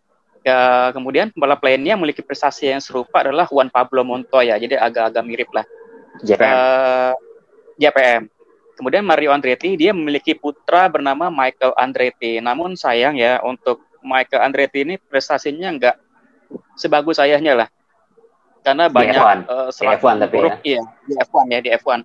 ya. 0.45 0.91
Kemudian 0.95 1.33
pembalap 1.33 1.65
lainnya 1.65 1.97
memiliki 1.97 2.21
prestasi 2.21 2.71
yang 2.71 2.85
serupa 2.85 3.25
adalah 3.25 3.49
Juan 3.49 3.73
Pablo 3.73 4.05
Montoya. 4.05 4.61
Jadi 4.61 4.77
agak-agak 4.77 5.25
mirip 5.25 5.51
lah. 5.51 5.65
JPM. 6.21 6.53
Uh, 6.53 6.55
eh, 6.55 7.13
JPM. 7.81 8.23
Kemudian 8.77 9.05
Mario 9.05 9.33
Andretti 9.33 9.77
dia 9.77 9.93
memiliki 9.93 10.33
putra 10.33 10.89
bernama 10.89 11.29
Michael 11.29 11.77
Andretti. 11.77 12.41
Namun 12.41 12.77
sayang 12.77 13.17
ya 13.17 13.41
untuk 13.45 13.85
Michael 14.01 14.41
Andretti 14.41 14.85
ini 14.85 14.97
prestasinya 14.97 15.69
enggak 15.69 15.97
sebagus 16.77 17.21
ayahnya 17.21 17.65
lah. 17.65 17.69
Karena 18.61 18.89
di 18.89 18.95
banyak 18.97 19.21
F1. 19.21 19.39
Uh, 19.49 19.69
di 19.73 19.87
F1 19.89 20.15
tapi 20.21 20.37
buruk, 20.37 20.53
ya. 20.53 20.57
Iya, 20.65 20.83
di 21.09 21.15
F1 21.17 21.45
ya, 21.49 21.61
di 21.61 21.71
F1. 21.77 21.89
Uh, 21.89 22.01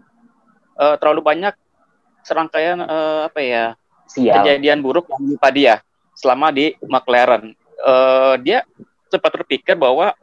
eh, 0.83 0.95
terlalu 0.99 1.21
banyak 1.23 1.53
serangkaian 2.25 2.79
uh, 2.81 3.29
apa 3.29 3.39
ya 3.39 3.63
Sial. 4.05 4.41
kejadian 4.41 4.79
buruk 4.85 5.09
yang 5.09 5.21
menimpa 5.25 5.49
dia 5.49 5.75
selama 6.15 6.53
di 6.53 6.73
McLaren. 6.85 7.53
Uh, 7.81 8.39
dia 8.41 8.63
sempat 9.11 9.35
terpikir 9.35 9.75
bahwa 9.75 10.15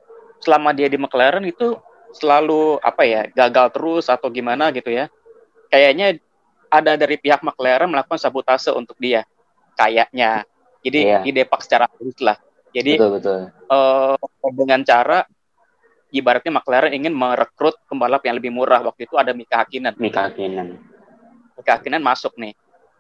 selama 0.43 0.75
dia 0.75 0.89
di 0.91 0.99
McLaren 0.99 1.45
itu 1.47 1.79
selalu 2.13 2.77
apa 2.83 3.03
ya 3.09 3.23
gagal 3.33 3.73
terus 3.73 4.05
atau 4.09 4.29
gimana 4.33 4.73
gitu 4.75 4.91
ya. 4.93 5.09
Kayaknya 5.73 6.21
ada 6.73 6.97
dari 6.97 7.17
pihak 7.21 7.45
McLaren 7.45 7.89
melakukan 7.89 8.21
sabotase 8.21 8.73
untuk 8.73 8.97
dia. 8.97 9.25
Kayaknya. 9.77 10.45
Jadi 10.83 10.99
yeah. 11.05 11.23
didepak 11.23 11.63
secara 11.63 11.87
halus 11.87 12.19
lah. 12.19 12.37
Jadi 12.73 12.97
betul, 12.97 13.11
betul. 13.21 13.41
Uh, 13.69 14.19
dengan 14.57 14.81
cara 14.83 15.29
ibaratnya 16.13 16.53
McLaren 16.61 16.93
ingin 16.93 17.13
merekrut 17.13 17.81
pembalap 17.89 18.25
yang 18.25 18.37
lebih 18.37 18.53
murah 18.53 18.85
waktu 18.85 19.09
itu 19.09 19.17
ada 19.17 19.33
Mika 19.33 19.65
Hakkinen. 19.65 19.97
Mika 19.97 20.29
Hakkinen. 20.29 20.81
Mika 21.57 21.73
Hakkinen 21.79 22.03
masuk 22.05 22.37
nih. 22.41 22.57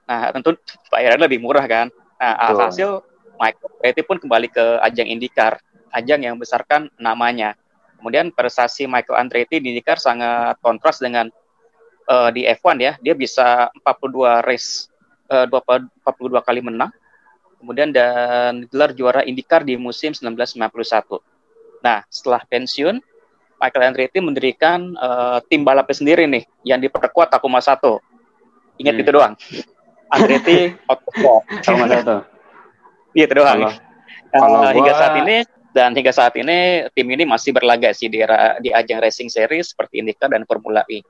Nah, 0.06 0.30
tentu 0.34 0.58
bayaran 0.90 1.20
lebih 1.20 1.38
murah 1.38 1.64
kan. 1.66 1.86
Nah, 2.18 2.34
alhasil 2.38 3.02
Michael 3.38 4.06
pun 4.06 4.18
kembali 4.22 4.48
ke 4.50 4.78
ajang 4.86 5.08
IndyCar, 5.10 5.58
ajang 5.90 6.22
yang 6.22 6.38
membesarkan 6.38 6.90
namanya. 6.98 7.58
Kemudian 7.98 8.34
prestasi 8.34 8.86
Michael 8.90 9.18
Andretti 9.18 9.62
di 9.62 9.74
IndyCar 9.74 9.98
sangat 9.98 10.58
kontras 10.62 10.98
dengan 10.98 11.30
uh, 12.10 12.30
di 12.30 12.46
F1 12.46 12.76
ya. 12.82 12.92
Dia 12.98 13.14
bisa 13.14 13.70
42 13.82 14.42
race, 14.46 14.90
uh, 15.30 15.46
42 15.46 16.42
kali 16.42 16.60
menang. 16.62 16.90
Kemudian 17.62 17.94
dan 17.94 18.66
gelar 18.66 18.90
juara 18.90 19.22
IndyCar 19.22 19.62
di 19.62 19.78
musim 19.78 20.10
1991. 20.10 21.22
Nah, 21.82 22.02
setelah 22.10 22.42
pensiun, 22.46 22.98
Michael 23.62 23.94
Andretti 23.94 24.18
mendirikan 24.18 24.98
uh, 24.98 25.38
tim 25.46 25.62
balapnya 25.62 25.94
sendiri 25.94 26.26
nih 26.26 26.42
yang 26.66 26.82
diperkuat 26.82 27.30
Takuma 27.30 27.62
Sato. 27.62 28.02
Ingat 28.82 28.94
hmm. 28.98 29.02
itu 29.06 29.10
doang. 29.14 29.34
Andretti 30.12 30.76
Autosport 30.86 31.42
sama 31.66 31.88
satu. 31.88 32.20
Iya 33.16 33.24
itu 33.28 33.34
doang. 33.36 33.60
Kalau, 33.64 33.72
kalau 34.32 34.58
uh, 34.64 34.72
hingga 34.72 34.92
saat 34.96 35.14
ini 35.24 35.36
dan 35.72 35.90
hingga 35.96 36.12
saat 36.12 36.34
ini 36.36 36.88
tim 36.92 37.08
ini 37.08 37.24
masih 37.24 37.56
berlaga 37.56 37.92
sih 37.96 38.12
di 38.12 38.20
di 38.60 38.70
ajang 38.72 39.00
racing 39.00 39.32
series 39.32 39.72
seperti 39.72 40.04
IndyCar 40.04 40.32
dan 40.32 40.44
Formula 40.44 40.84
E. 40.88 41.00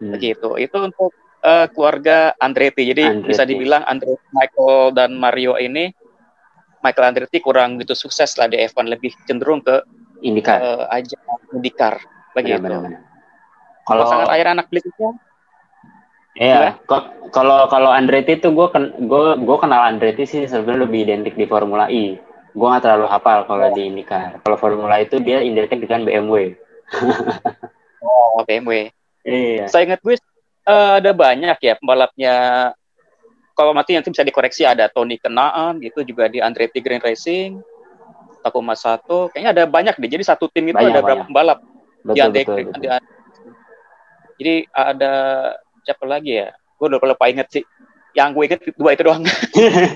Hmm. 0.00 0.12
Begitu. 0.12 0.60
Itu 0.60 0.84
untuk 0.84 1.12
uh, 1.44 1.66
keluarga 1.72 2.36
Andretti. 2.40 2.92
Jadi 2.92 3.04
Andretti. 3.08 3.28
bisa 3.32 3.42
dibilang 3.48 3.82
Andretti, 3.88 4.28
Michael 4.36 4.92
dan 4.92 5.16
Mario 5.16 5.56
ini 5.56 5.92
Michael 6.84 7.14
Andretti 7.14 7.38
kurang 7.40 7.78
begitu 7.78 7.94
sukses 7.94 8.34
lah 8.36 8.50
di 8.50 8.58
F1 8.58 8.90
lebih 8.90 9.14
cenderung 9.24 9.64
ke 9.64 9.80
IndyCar. 10.20 10.58
Uh, 10.60 10.84
ajang 10.92 11.24
IndyCar 11.56 11.94
begitu. 12.36 12.68
Kalau 13.82 14.04
sangat 14.06 14.28
air 14.30 14.46
anak 14.46 14.70
berikutnya 14.70 15.31
Iya, 16.32 16.80
kalau 17.32 17.68
kalau 17.68 17.90
Andretti 17.92 18.40
itu 18.40 18.48
gue 18.52 18.66
ken, 18.72 18.92
gue 19.04 19.24
gue 19.40 19.56
kenal 19.60 19.84
Andretti 19.84 20.24
sih 20.24 20.48
sebenarnya 20.48 20.88
lebih 20.88 21.00
identik 21.04 21.34
di 21.36 21.44
Formula 21.44 21.92
E. 21.92 22.16
Gue 22.52 22.66
nggak 22.68 22.84
terlalu 22.84 23.06
hafal 23.08 23.44
kalau 23.44 23.68
di 23.72 23.88
IndyCar. 23.88 24.40
Kalau 24.40 24.56
Formula 24.56 24.96
itu 25.00 25.20
dia 25.20 25.44
identik 25.44 25.84
dengan 25.84 26.08
BMW. 26.08 26.56
oh, 28.04 28.44
BMW. 28.44 28.92
Iya. 29.24 29.68
Saya 29.68 29.88
ingat 29.88 30.00
gue 30.00 30.16
uh, 30.68 31.00
ada 31.00 31.12
banyak 31.12 31.56
ya 31.60 31.74
pembalapnya. 31.76 32.34
Kalau 33.52 33.76
mati 33.76 33.92
nanti 33.92 34.08
bisa 34.08 34.24
dikoreksi 34.24 34.64
ada 34.64 34.88
Tony 34.88 35.20
Kenaan 35.20 35.76
gitu 35.84 36.00
juga 36.00 36.24
di 36.32 36.40
Andretti 36.40 36.80
Green 36.80 37.04
Racing, 37.04 37.60
Takuma 38.40 38.72
Sato. 38.72 39.28
Kayaknya 39.28 39.50
ada 39.52 39.64
banyak 39.68 39.94
deh. 40.00 40.10
Jadi 40.16 40.24
satu 40.24 40.48
tim 40.48 40.72
itu 40.72 40.80
banyak, 40.80 40.96
ada 40.96 41.00
berapa 41.04 41.24
pembalap 41.28 41.58
betul, 42.00 42.16
yang 42.16 42.32
betul, 42.32 42.56
betul. 42.72 42.88
Jadi 44.40 44.54
ada 44.72 45.14
siapa 45.82 46.04
lagi 46.06 46.38
ya 46.42 46.54
gue 46.54 46.86
udah 46.86 46.98
lupa 46.98 47.26
inget 47.30 47.48
sih 47.50 47.64
yang 48.16 48.34
gue 48.34 48.44
inget 48.46 48.60
dua 48.74 48.94
itu 48.94 49.02
doang 49.06 49.22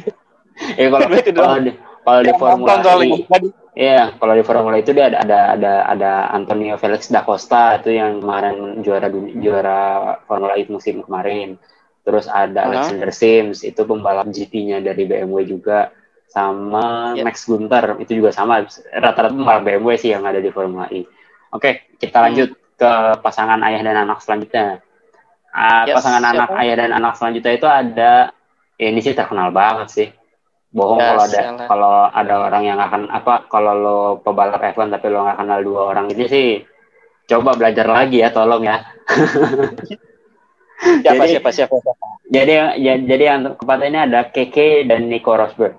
ya 0.80 0.86
kalau 0.90 1.16
itu 1.16 1.32
doang 1.34 1.50
kalau 1.50 1.62
di, 1.64 1.72
kalau 2.06 2.20
di 2.22 2.32
Formula 2.38 2.74
E 3.02 3.54
Iya, 3.76 4.16
kalau 4.16 4.32
di 4.32 4.40
Formula 4.40 4.80
itu 4.80 4.96
dia 4.96 5.12
ada 5.12 5.20
ada 5.20 5.40
ada 5.52 5.72
ada 5.92 6.12
Antonio 6.32 6.80
Felix 6.80 7.12
da 7.12 7.20
Costa 7.20 7.76
itu 7.76 7.92
yang 7.92 8.24
kemarin 8.24 8.80
juara 8.80 9.12
dunia, 9.12 9.36
juara 9.36 9.80
Formula 10.24 10.56
E 10.56 10.64
musim 10.72 11.04
kemarin. 11.04 11.60
Terus 12.00 12.24
ada 12.24 12.64
uh 12.64 12.64
-huh. 12.64 12.68
Alexander 12.72 13.12
Sims 13.12 13.60
itu 13.60 13.76
pembalap 13.84 14.32
GT-nya 14.32 14.80
dari 14.80 15.04
BMW 15.04 15.44
juga 15.44 15.92
sama 16.32 17.12
yeah. 17.20 17.28
Max 17.28 17.44
Gunther 17.44 18.00
itu 18.00 18.16
juga 18.16 18.32
sama 18.32 18.64
rata-rata 18.96 19.36
pembalap 19.36 19.68
BMW 19.68 20.00
sih 20.00 20.16
yang 20.16 20.24
ada 20.24 20.40
di 20.40 20.48
Formula 20.48 20.88
E. 20.88 21.04
Oke, 21.52 21.92
kita 22.00 22.16
lanjut 22.24 22.56
hmm. 22.56 22.80
ke 22.80 22.92
pasangan 23.20 23.60
ayah 23.60 23.84
dan 23.84 24.08
anak 24.08 24.24
selanjutnya. 24.24 24.80
Uh, 25.56 25.88
yes, 25.88 25.96
pasangan 25.96 26.20
siapa? 26.20 26.36
anak 26.36 26.50
ayah 26.60 26.74
dan 26.84 26.90
anak 26.92 27.12
selanjutnya 27.16 27.52
itu 27.56 27.64
ada 27.64 28.12
ya 28.76 28.86
ini 28.92 29.00
sih 29.00 29.16
terkenal 29.16 29.48
banget 29.56 29.88
sih. 29.88 30.08
Bohong 30.68 31.00
yes, 31.00 31.08
kalau 31.08 31.24
ada 31.24 31.40
kalau 31.64 31.94
ada 32.12 32.34
orang 32.44 32.62
yang 32.68 32.76
akan 32.76 33.08
apa 33.08 33.48
kalau 33.48 33.72
lo 33.72 33.98
pebalap 34.20 34.60
F1 34.60 34.92
tapi 34.92 35.08
lo 35.08 35.24
nggak 35.24 35.40
kenal 35.40 35.64
dua 35.64 35.80
orang 35.96 36.12
ini 36.12 36.28
sih 36.28 36.48
coba 37.24 37.56
belajar 37.56 37.88
lagi 37.88 38.20
ya 38.20 38.28
tolong 38.28 38.68
ya. 38.68 38.84
Siapa, 40.76 41.24
jadi, 41.24 41.40
siapa 41.40 41.50
siapa 41.56 41.72
siapa? 41.80 42.06
jadi 42.28 42.76
ya, 42.76 43.00
jadi 43.00 43.24
yang 43.32 43.56
keempat 43.56 43.80
ini 43.88 43.96
ada 43.96 44.28
Keke 44.28 44.84
dan 44.84 45.08
Nico 45.08 45.32
Rosberg. 45.32 45.72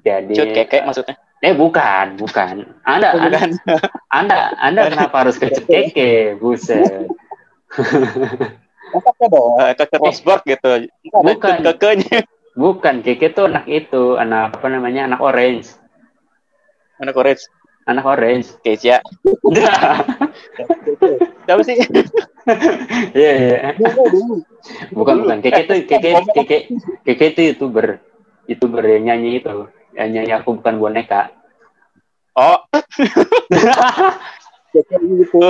Jadi 0.00 0.32
Cut 0.32 0.48
Keke 0.56 0.78
maksudnya? 0.80 1.20
Eh 1.44 1.52
bukan 1.52 2.16
bukan. 2.16 2.64
Anda 2.88 3.12
oh, 3.12 3.20
bukan. 3.20 3.60
anda 3.60 3.76
anda 4.08 4.36
anda 4.56 4.80
kenapa 4.96 5.28
harus 5.28 5.36
ke 5.36 5.52
Keke 5.52 6.40
buset 6.40 7.04
Masa 8.86 9.10
dong, 9.28 9.58
ke 9.76 9.96
Rosberg 9.98 10.42
gitu. 10.46 10.88
Bukan. 11.10 11.60
Kekenya. 11.60 12.24
Bukan, 12.56 13.04
Keke 13.04 13.36
tuh 13.36 13.52
anak 13.52 13.68
itu, 13.68 14.16
anak 14.16 14.56
apa 14.56 14.66
namanya, 14.72 15.04
anak 15.04 15.20
orange. 15.20 15.76
Anak 16.96 17.12
orange. 17.12 17.44
Anak 17.84 18.08
orange. 18.08 18.56
Kecia. 18.64 19.04
Siapa 21.44 21.62
sih? 21.62 21.76
Iya, 23.12 23.32
iya. 23.36 23.56
Bukan, 24.88 25.28
bukan. 25.28 25.38
Keke 25.44 25.62
tuh, 25.68 25.76
Keke, 25.84 26.10
Keke, 26.32 26.58
Keke 27.04 27.24
itu 27.36 27.40
youtuber. 27.52 28.00
Youtuber 28.48 28.80
yang 28.88 29.12
nyanyi 29.12 29.44
itu. 29.44 29.68
Yang 29.92 30.08
nyanyi 30.16 30.32
aku 30.40 30.56
bukan 30.56 30.80
boneka. 30.80 31.36
Oh. 32.32 32.64
Keke 34.72 34.96
itu. 34.96 35.44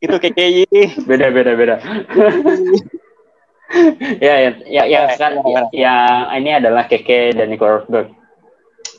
Itu 0.00 0.16
Keke. 0.16 0.64
Beda, 1.04 1.28
beda, 1.28 1.52
beda. 1.54 1.76
ya, 4.24 4.34
ya, 4.48 4.50
ya, 4.66 4.82
ya, 4.88 5.00
sekarang 5.14 5.44
ya, 5.46 5.62
ya, 5.70 5.94
ini 6.40 6.50
adalah 6.56 6.88
Keke 6.88 7.36
dan 7.36 7.52
Nico 7.52 7.68
Rosberg. 7.68 8.08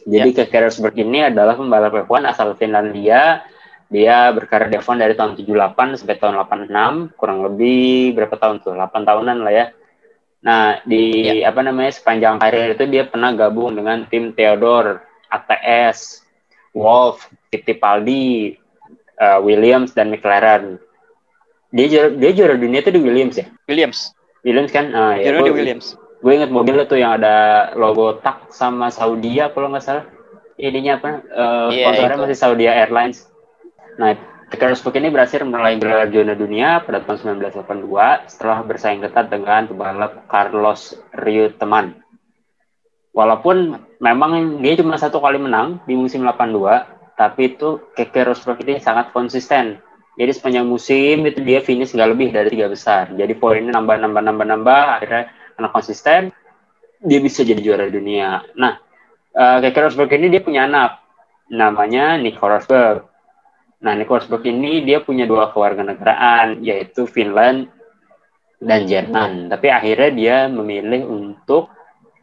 Jadi 0.06 0.30
ya. 0.32 0.38
Keke 0.46 0.58
Rosberg 0.62 0.96
ini 1.02 1.26
adalah 1.26 1.58
pembalap 1.58 2.06
F1 2.06 2.24
asal 2.30 2.54
Finlandia. 2.56 3.42
Dia 3.92 4.32
berkarir 4.32 4.72
di 4.72 4.80
F1 4.80 5.04
dari 5.04 5.14
tahun 5.20 5.36
78 5.36 6.00
sampai 6.00 6.16
tahun 6.16 6.40
86, 6.48 7.20
kurang 7.20 7.44
lebih 7.44 8.16
berapa 8.16 8.40
tahun 8.40 8.64
tuh? 8.64 8.72
8 8.78 9.04
tahunan 9.04 9.38
lah 9.44 9.52
ya. 9.52 9.66
Nah, 10.42 10.80
di 10.88 11.28
ya. 11.42 11.54
apa 11.54 11.62
namanya 11.62 11.92
sepanjang 11.94 12.42
karir 12.42 12.74
itu 12.74 12.88
dia 12.90 13.06
pernah 13.06 13.30
gabung 13.36 13.78
dengan 13.78 14.08
tim 14.10 14.34
Theodore, 14.34 15.04
ATS, 15.30 16.24
Wolf, 16.74 17.30
Fittipaldi, 17.52 18.56
uh, 19.22 19.44
Williams 19.44 19.94
dan 19.94 20.10
McLaren. 20.10 20.82
Dia 21.72 21.88
juara, 21.88 22.10
dia 22.12 22.32
juara 22.36 22.56
dunia 22.60 22.84
itu 22.84 22.92
di 22.92 23.00
Williams 23.00 23.36
ya? 23.40 23.48
Williams. 23.68 24.12
Williams 24.44 24.72
kan? 24.76 24.92
Uh, 24.92 25.16
ya, 25.16 25.40
gue, 25.40 25.52
Williams. 25.56 25.96
Gue 26.20 26.38
inget 26.38 26.52
mobil 26.52 26.76
tuh 26.86 27.00
yang 27.00 27.18
ada 27.18 27.72
logo 27.80 28.20
tak 28.20 28.52
sama 28.52 28.92
Saudi 28.92 29.40
kalau 29.40 29.72
nggak 29.72 29.84
salah. 29.84 30.06
Ininya 30.60 31.02
apa? 31.02 31.10
Uh, 31.32 31.70
yeah, 31.74 31.90
sponsornya 31.96 32.18
masih 32.28 32.38
Saudi 32.38 32.66
Airlines. 32.70 33.26
Nah, 33.98 34.14
Rosberg 34.52 35.00
ini 35.00 35.10
berhasil 35.10 35.40
meraih 35.48 35.80
gelar 35.80 36.12
juara 36.12 36.36
dunia 36.36 36.84
pada 36.84 37.00
tahun 37.02 37.40
1982 37.40 37.88
setelah 38.28 38.60
bersaing 38.68 39.00
ketat 39.00 39.32
dengan 39.32 39.66
pembalap 39.72 40.28
Carlos 40.28 41.00
Reutemann. 41.16 42.04
Walaupun 43.16 43.80
memang 44.04 44.60
dia 44.60 44.76
cuma 44.80 45.00
satu 45.00 45.24
kali 45.24 45.40
menang 45.40 45.80
di 45.88 45.96
musim 45.96 46.24
82, 46.28 47.16
tapi 47.16 47.56
itu 47.56 47.80
Keke 47.96 48.28
Rosberg 48.28 48.60
ini 48.64 48.80
sangat 48.80 49.16
konsisten 49.16 49.80
jadi 50.22 50.38
sepanjang 50.38 50.70
musim 50.70 51.26
itu 51.26 51.42
dia 51.42 51.66
finish 51.66 51.98
nggak 51.98 52.10
lebih 52.14 52.30
dari 52.30 52.54
tiga 52.54 52.70
besar. 52.70 53.10
Jadi 53.10 53.34
poinnya 53.34 53.74
nambah 53.74 53.98
nambah 54.06 54.22
nambah 54.22 54.46
nambah. 54.54 54.84
Akhirnya 55.02 55.34
karena 55.58 55.70
konsisten 55.74 56.22
dia 57.02 57.18
bisa 57.18 57.42
jadi 57.42 57.58
juara 57.58 57.90
dunia. 57.90 58.46
Nah, 58.54 58.78
uh, 59.34 59.58
Keke 59.66 59.82
Rosberg 59.82 60.14
ini 60.14 60.30
dia 60.30 60.46
punya 60.46 60.70
anak 60.70 61.02
namanya 61.50 62.22
Nico 62.22 62.46
Rosberg. 62.46 63.02
Nah, 63.82 63.98
Nico 63.98 64.14
Rosberg 64.14 64.46
ini 64.46 64.86
dia 64.86 65.02
punya 65.02 65.26
dua 65.26 65.50
kewarganegaraan 65.50 66.62
yaitu 66.62 67.10
Finland 67.10 67.74
dan 68.62 68.86
Jerman. 68.86 69.50
Tapi 69.50 69.74
akhirnya 69.74 70.10
dia 70.14 70.38
memilih 70.54 71.10
untuk 71.10 71.74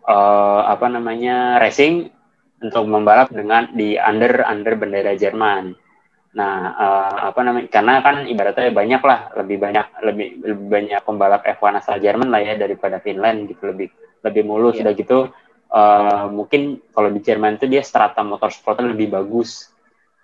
uh, 0.06 0.62
apa 0.70 0.86
namanya 0.86 1.58
racing 1.58 2.14
untuk 2.62 2.86
membalap 2.86 3.34
dengan 3.34 3.74
di 3.74 3.98
under 3.98 4.46
under 4.46 4.78
bendera 4.78 5.18
Jerman. 5.18 5.87
Nah, 6.36 6.54
uh, 6.76 7.16
apa 7.32 7.40
namanya? 7.40 7.72
Karena 7.72 8.04
kan 8.04 8.28
ibaratnya 8.28 8.68
banyak 8.68 9.02
lah, 9.02 9.20
lebih 9.40 9.56
banyak 9.56 9.86
lebih, 10.04 10.26
lebih 10.44 10.66
banyak 10.68 11.00
pembalap 11.00 11.42
F1 11.46 11.80
asal 11.80 11.96
Jerman 12.02 12.28
lah 12.28 12.44
ya 12.44 12.54
daripada 12.60 13.00
Finland 13.00 13.48
gitu 13.48 13.72
lebih 13.72 13.88
lebih 14.20 14.42
mulus 14.44 14.76
yeah. 14.76 14.84
udah 14.84 14.94
gitu. 14.94 15.18
Uh, 15.68 16.26
mungkin 16.32 16.80
kalau 16.92 17.08
di 17.12 17.20
Jerman 17.24 17.56
itu 17.56 17.68
dia 17.68 17.80
strata 17.80 18.20
motorsportnya 18.20 18.92
lebih 18.92 19.08
bagus. 19.08 19.72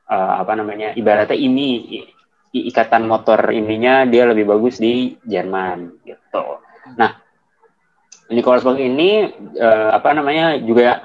Uh, 0.05 0.45
apa 0.45 0.53
namanya? 0.53 0.93
Ibaratnya 0.93 1.41
ini 1.41 2.01
ikatan 2.55 3.09
motor 3.09 3.51
ininya 3.51 4.05
dia 4.05 4.29
lebih 4.29 4.45
bagus 4.45 4.77
di 4.77 5.17
Jerman 5.25 6.05
gitu. 6.05 6.61
Nah, 7.01 7.17
Nico 8.29 8.53
Rosberg 8.53 8.79
ini 8.79 9.27
uh, 9.57 9.91
apa 9.97 10.13
namanya 10.13 10.61
juga 10.61 11.03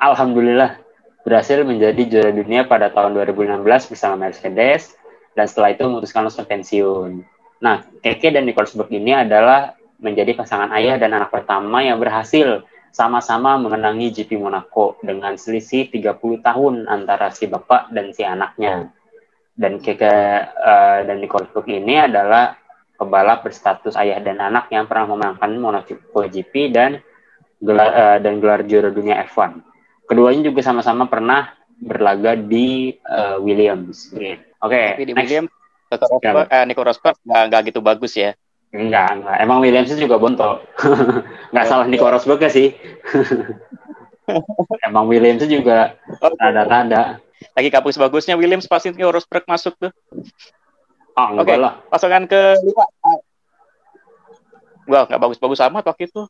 alhamdulillah 0.00 0.87
berhasil 1.28 1.60
menjadi 1.60 2.02
juara 2.08 2.32
dunia 2.32 2.64
pada 2.64 2.88
tahun 2.88 3.12
2016 3.12 3.60
bersama 3.92 4.16
Mercedes 4.16 4.96
dan 5.36 5.44
setelah 5.44 5.76
itu 5.76 5.84
memutuskan 5.84 6.24
untuk 6.24 6.48
pensiun. 6.48 7.20
Nah, 7.60 7.84
Keke 8.00 8.32
dan 8.32 8.48
Nico 8.48 8.64
Rosberg 8.64 8.88
ini 8.96 9.12
adalah 9.12 9.76
menjadi 10.00 10.32
pasangan 10.32 10.72
ayah 10.80 10.96
dan 10.96 11.12
anak 11.12 11.28
pertama 11.28 11.84
yang 11.84 12.00
berhasil 12.00 12.64
sama-sama 12.96 13.60
mengenangi 13.60 14.08
GP 14.08 14.40
Monaco 14.40 14.96
dengan 15.04 15.36
selisih 15.36 15.92
30 15.92 16.16
tahun 16.40 16.74
antara 16.88 17.28
si 17.28 17.44
bapak 17.44 17.92
dan 17.92 18.16
si 18.16 18.24
anaknya. 18.24 18.88
Dan 19.52 19.84
Keke 19.84 20.08
uh, 20.48 21.04
dan 21.04 21.20
Nico 21.20 21.44
Rosberg 21.44 21.68
ini 21.68 22.08
adalah 22.08 22.56
pebalap 22.96 23.44
berstatus 23.44 24.00
ayah 24.00 24.16
dan 24.24 24.40
anak 24.40 24.72
yang 24.72 24.88
pernah 24.88 25.12
memenangkan 25.12 25.52
Monaco 25.60 25.92
GP 26.24 26.72
dan 26.72 27.04
gelar, 27.60 27.90
uh, 27.92 28.16
dan 28.16 28.40
gelar 28.40 28.64
juara 28.64 28.88
dunia 28.88 29.20
F1 29.28 29.67
keduanya 30.08 30.48
juga 30.48 30.64
sama-sama 30.64 31.04
pernah 31.06 31.52
berlaga 31.78 32.34
di 32.34 32.96
uh, 33.06 33.38
Williams. 33.38 34.10
Oke. 34.10 34.40
Okay, 34.58 34.86
Tapi 34.98 35.04
di 35.06 35.12
next. 35.14 35.28
Williams, 35.30 35.50
Rosberg, 35.88 36.48
eh, 36.50 36.64
Nico 36.66 36.82
Rosberg 36.82 37.16
nggak, 37.22 37.42
nggak 37.48 37.60
gitu 37.70 37.80
bagus 37.80 38.12
ya? 38.18 38.30
Enggak, 38.74 39.08
enggak. 39.20 39.36
Emang 39.40 39.58
Williams 39.64 39.92
juga 39.94 40.16
bontot. 40.20 40.64
nggak 41.52 41.66
salah 41.68 41.86
Nico 41.86 42.08
Rosberg 42.08 42.42
sih. 42.50 42.74
Emang 44.88 45.08
Williams 45.08 45.44
juga 45.48 45.96
rada-rada. 46.20 47.22
Lagi 47.54 47.68
kapus 47.70 47.96
bagusnya 47.96 48.36
Williams 48.36 48.68
pasti 48.68 48.92
Nico 48.92 49.14
Rosberg 49.14 49.46
masuk 49.48 49.78
tuh. 49.78 49.92
Oh, 51.18 51.34
Oke, 51.34 51.50
okay. 51.50 51.58
pasangan 51.90 52.30
ke 52.30 52.40
lima. 52.62 52.84
Wah, 54.88 55.04
nggak 55.04 55.20
bagus-bagus 55.20 55.60
amat 55.66 55.84
waktu 55.84 56.06
itu. 56.06 56.22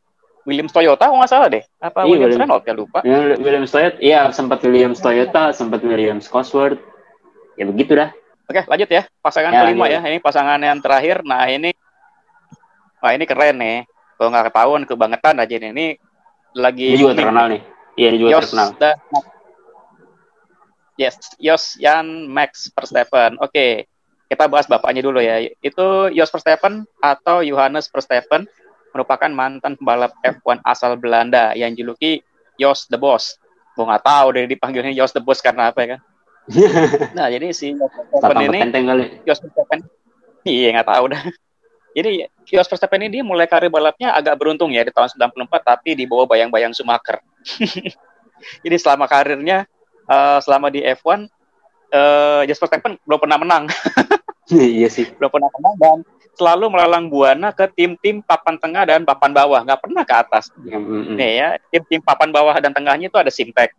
Williams 0.48 0.72
Toyota 0.72 1.12
kalau 1.12 1.20
nggak 1.20 1.28
salah 1.28 1.48
deh. 1.52 1.61
Apa 1.76 2.08
iya, 2.08 2.16
Williams 2.16 2.32
William, 2.32 2.48
Renault 2.48 2.64
ya 2.64 2.72
lupa. 2.72 2.98
Ya, 3.04 3.18
Williams 3.37 3.68
Toyota, 3.68 3.96
iya 4.00 4.20
sempat 4.32 4.64
Williams 4.64 4.98
Toyota, 5.04 5.42
sempat 5.52 5.84
Williams 5.84 6.24
Cosworth. 6.24 6.80
Ya 7.61 7.68
begitu 7.68 7.92
dah. 7.92 8.08
Oke, 8.48 8.64
lanjut 8.64 8.88
ya. 8.88 9.02
Pasangan 9.20 9.52
ya, 9.52 9.61
kelima 9.68 9.92
ya. 9.92 10.00
ya. 10.00 10.08
Ini 10.08 10.18
pasangan 10.24 10.56
yang 10.56 10.80
terakhir. 10.80 11.20
Nah, 11.20 11.44
ini 11.52 11.76
Wah, 12.98 13.12
ini 13.14 13.28
keren 13.28 13.61
nih. 13.61 13.84
Kalau 14.16 14.28
nggak 14.32 14.46
ketahuan 14.50 14.82
kebangetan 14.88 15.37
aja 15.37 15.54
nih. 15.61 15.70
Ini 15.70 15.87
lagi 16.56 16.88
Ini 16.96 16.98
juga 16.98 17.14
terkenal 17.14 17.46
nih. 17.52 17.61
Iya, 18.00 18.08
ini 18.08 18.18
juga 18.18 18.30
Yos 18.32 18.42
terkenal. 18.48 18.68
Da 18.80 18.90
yes, 20.96 21.16
Yos 21.37 21.64
Jan 21.76 22.24
Max 22.24 22.72
Verstappen. 22.72 23.37
Oke. 23.44 23.84
Kita 24.28 24.44
bahas 24.48 24.64
bapaknya 24.64 25.04
dulu 25.04 25.20
ya. 25.20 25.44
Itu 25.61 26.08
Jos 26.08 26.32
Verstappen 26.32 26.88
atau 27.04 27.44
Johannes 27.44 27.92
Verstappen 27.92 28.48
merupakan 28.98 29.30
mantan 29.30 29.78
pembalap 29.78 30.11
F1 30.26 30.58
asal 30.66 30.98
Belanda 30.98 31.54
yang 31.54 31.70
juluki 31.78 32.18
Jos 32.58 32.90
the 32.90 32.98
Boss. 32.98 33.38
Gue 33.78 33.87
nggak 33.87 34.02
tahu 34.02 34.34
dari 34.34 34.50
dipanggilnya 34.50 34.90
Jos 34.98 35.14
the 35.14 35.22
Boss 35.22 35.38
karena 35.38 35.70
apa 35.70 35.78
ya 35.87 35.88
kan? 35.94 36.00
nah 37.16 37.30
jadi 37.30 37.54
si 37.54 37.78
Verstappen 37.78 38.50
ini 38.50 38.58
Jos 39.22 39.38
Verstappen 39.38 39.87
iya 40.42 40.74
nggak 40.74 40.90
tahu 40.90 41.14
dah. 41.14 41.22
Jadi 41.96 42.30
Jos 42.46 42.68
Verstappen 42.68 43.00
ini 43.02 43.18
dia 43.18 43.24
mulai 43.26 43.50
karir 43.50 43.72
balapnya 43.72 44.14
agak 44.14 44.38
beruntung 44.38 44.70
ya 44.70 44.87
di 44.87 44.94
tahun 44.94 45.11
94 45.18 45.50
tapi 45.66 45.98
di 45.98 46.06
bawah 46.06 46.30
bayang-bayang 46.30 46.70
Schumacher. 46.70 47.18
jadi 48.62 48.76
selama 48.78 49.11
karirnya 49.11 49.66
uh, 50.06 50.38
selama 50.38 50.70
di 50.70 50.84
F1 50.84 51.26
uh, 51.90 52.42
Jasper 52.46 52.70
Verstappen 52.70 53.02
belum 53.02 53.18
pernah 53.18 53.38
menang. 53.40 53.64
Iya 54.52 54.88
sih. 54.88 55.06
belum 55.16 55.28
pernah 55.28 55.50
menang 55.52 55.76
dan 55.76 55.98
selalu 56.38 56.70
melalang 56.70 57.11
buana 57.11 57.50
ke 57.50 57.66
tim-tim 57.74 58.22
papan 58.22 58.54
tengah 58.62 58.87
dan 58.87 59.02
papan 59.02 59.34
bawah, 59.34 59.61
nggak 59.66 59.82
pernah 59.82 60.02
ke 60.06 60.14
atas. 60.14 60.54
Mm-hmm. 60.54 61.18
Nih 61.18 61.32
ya, 61.42 61.48
tim-tim 61.74 62.00
papan 62.00 62.30
bawah 62.30 62.54
dan 62.62 62.70
tengahnya 62.70 63.11
itu 63.11 63.18
ada 63.18 63.28
Simtek, 63.28 63.74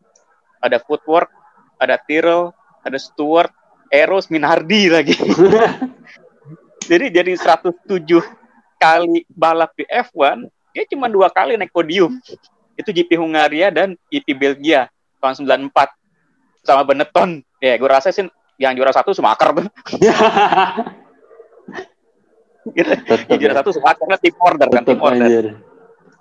ada 0.59 0.77
Footwork, 0.83 1.31
ada 1.79 1.95
Tyrrell, 1.95 2.51
ada 2.83 2.99
Stewart, 2.99 3.55
Eros, 3.87 4.27
Minardi 4.27 4.91
lagi. 4.91 5.15
jadi 6.91 7.05
jadi 7.09 7.31
107 7.31 7.79
kali 8.75 9.23
balap 9.31 9.71
di 9.79 9.87
F1, 9.87 10.51
dia 10.75 10.83
cuma 10.91 11.07
dua 11.07 11.31
kali 11.31 11.55
naik 11.55 11.71
podium. 11.71 12.19
Itu 12.75 12.91
GP 12.91 13.15
Hungaria 13.15 13.71
dan 13.71 13.95
GP 14.11 14.35
Belgia 14.35 14.91
tahun 15.23 15.71
94 15.71 15.73
sama 16.63 16.83
Benetton. 16.83 17.43
Ya, 17.59 17.75
gue 17.75 17.89
rasa 17.91 18.11
sih 18.11 18.27
yang 18.59 18.75
juara 18.75 18.91
satu 18.91 19.15
Sumaker 19.15 19.55
tuh. 19.55 19.65
gitu. 22.75 22.91
Yang 23.31 23.39
juara 23.39 23.55
satu 23.63 23.71
Sumaker 23.71 24.05
kan 24.05 24.19
tim 24.19 24.35
order 24.37 24.67
kan 24.67 24.83
tim 24.83 24.99
order. 24.99 25.43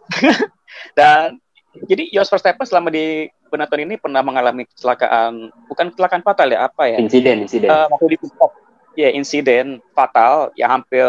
Dan 0.99 1.43
jadi 1.91 2.09
Jos 2.15 2.31
Verstappen 2.31 2.65
selama 2.65 2.89
di 2.95 3.29
Benetton 3.49 3.81
ini 3.85 3.95
pernah 3.97 4.21
mengalami 4.21 4.65
kecelakaan, 4.69 5.51
bukan 5.69 5.87
kecelakaan 5.93 6.23
fatal 6.23 6.49
ya, 6.53 6.69
apa 6.69 6.85
ya? 6.89 6.99
Insiden, 7.01 7.49
insiden. 7.49 7.69
Uh, 7.69 7.89
waktu 7.93 8.17
di 8.17 8.19
stop. 8.25 8.53
Ya, 8.99 9.09
insiden 9.15 9.81
fatal, 9.95 10.53
ya 10.59 10.69
hampir 10.69 11.05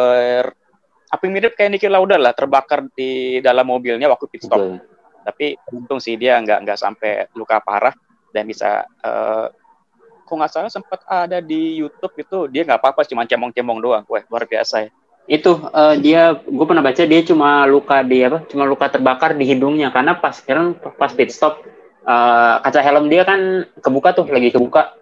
apa 1.10 1.24
mirip 1.26 1.58
kayak 1.58 1.74
Niki 1.74 1.90
Lauda 1.90 2.22
lah, 2.22 2.38
terbakar 2.38 2.86
di 2.94 3.42
dalam 3.42 3.66
mobilnya 3.66 4.06
waktu 4.08 4.30
pit 4.30 4.46
stop. 4.46 4.62
Betul. 4.62 4.78
Tapi 5.26 5.46
untung 5.74 6.00
sih 6.00 6.16
dia 6.16 6.38
nggak 6.40 6.64
nggak 6.64 6.80
sampai 6.80 7.28
luka 7.34 7.60
parah 7.60 7.94
dan 8.30 8.46
bisa 8.46 8.86
uh, 9.04 9.50
kok 10.30 10.38
nggak 10.38 10.54
salah 10.54 10.70
sempat 10.70 11.02
ada 11.10 11.42
di 11.42 11.82
YouTube 11.82 12.14
itu 12.22 12.38
dia 12.54 12.62
nggak 12.62 12.78
apa-apa 12.78 13.02
cuma 13.10 13.26
cemong-cemong 13.26 13.82
doang, 13.82 14.04
wah 14.06 14.22
luar 14.30 14.46
biasa 14.46 14.86
ya. 14.86 14.90
Itu 15.30 15.62
uh, 15.62 15.98
dia, 15.98 16.38
gue 16.38 16.66
pernah 16.66 16.86
baca 16.86 17.02
dia 17.06 17.22
cuma 17.26 17.66
luka 17.66 18.06
di 18.06 18.22
apa? 18.22 18.46
Cuma 18.46 18.66
luka 18.70 18.90
terbakar 18.94 19.34
di 19.34 19.46
hidungnya 19.50 19.90
karena 19.90 20.18
pas 20.18 20.38
kan 20.42 20.78
pas 20.78 21.10
pit 21.14 21.34
stop 21.34 21.66
uh, 22.06 22.62
kaca 22.62 22.82
helm 22.82 23.10
dia 23.10 23.26
kan 23.26 23.66
kebuka 23.82 24.14
tuh 24.14 24.26
lagi 24.30 24.54
kebuka 24.54 24.98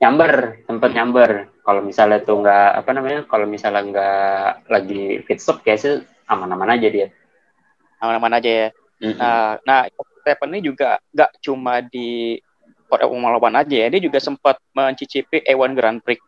nyamber 0.00 0.64
sempat 0.68 0.90
nyamber 0.92 1.30
kalau 1.64 1.80
misalnya 1.80 2.20
tuh 2.20 2.44
nggak 2.44 2.68
apa 2.84 2.90
namanya 2.92 3.20
kalau 3.24 3.46
misalnya 3.48 3.82
nggak 3.88 4.48
lagi 4.68 5.24
pit 5.24 5.40
stop 5.40 5.64
kayaknya 5.64 6.04
aman-aman 6.28 6.76
aja 6.76 6.88
dia 6.92 7.08
aman-aman 8.04 8.36
aja 8.36 8.50
ya 8.50 8.68
mm-hmm. 9.00 9.16
nah 9.16 9.56
nah 9.64 9.80
Stephen 10.24 10.56
ini 10.56 10.60
juga 10.72 11.00
nggak 11.12 11.32
cuma 11.40 11.80
di 11.84 12.40
One 13.02 13.56
aja 13.58 13.74
ya 13.74 13.88
dia 13.90 14.00
juga 14.00 14.22
sempat 14.22 14.60
mencicipi 14.76 15.42
A1 15.42 15.74
Grand 15.74 15.98
Prix 15.98 16.20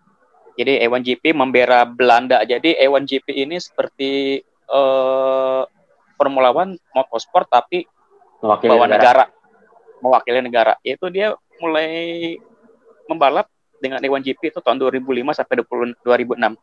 jadi 0.56 0.88
A1 0.88 1.04
GP 1.04 1.36
membela 1.36 1.84
Belanda 1.84 2.42
jadi 2.42 2.80
A1 2.82 3.04
GP 3.06 3.46
ini 3.46 3.56
seperti 3.60 4.42
uh, 4.72 5.62
Formula 6.16 6.50
One 6.50 6.80
motorsport 6.96 7.46
tapi 7.52 7.84
mewakili 8.40 8.70
bawa 8.72 8.86
negara. 8.88 8.96
negara 8.96 9.24
mewakili 10.00 10.40
negara 10.42 10.74
itu 10.82 11.06
dia 11.12 11.36
mulai 11.60 12.36
membalap 13.06 13.46
dengan 13.80 14.00
A1 14.00 14.24
GP 14.24 14.56
itu 14.56 14.60
tahun 14.64 14.80
2005 14.80 15.36
sampai 15.36 15.54
20, 15.62 16.00
2006. 16.00 16.56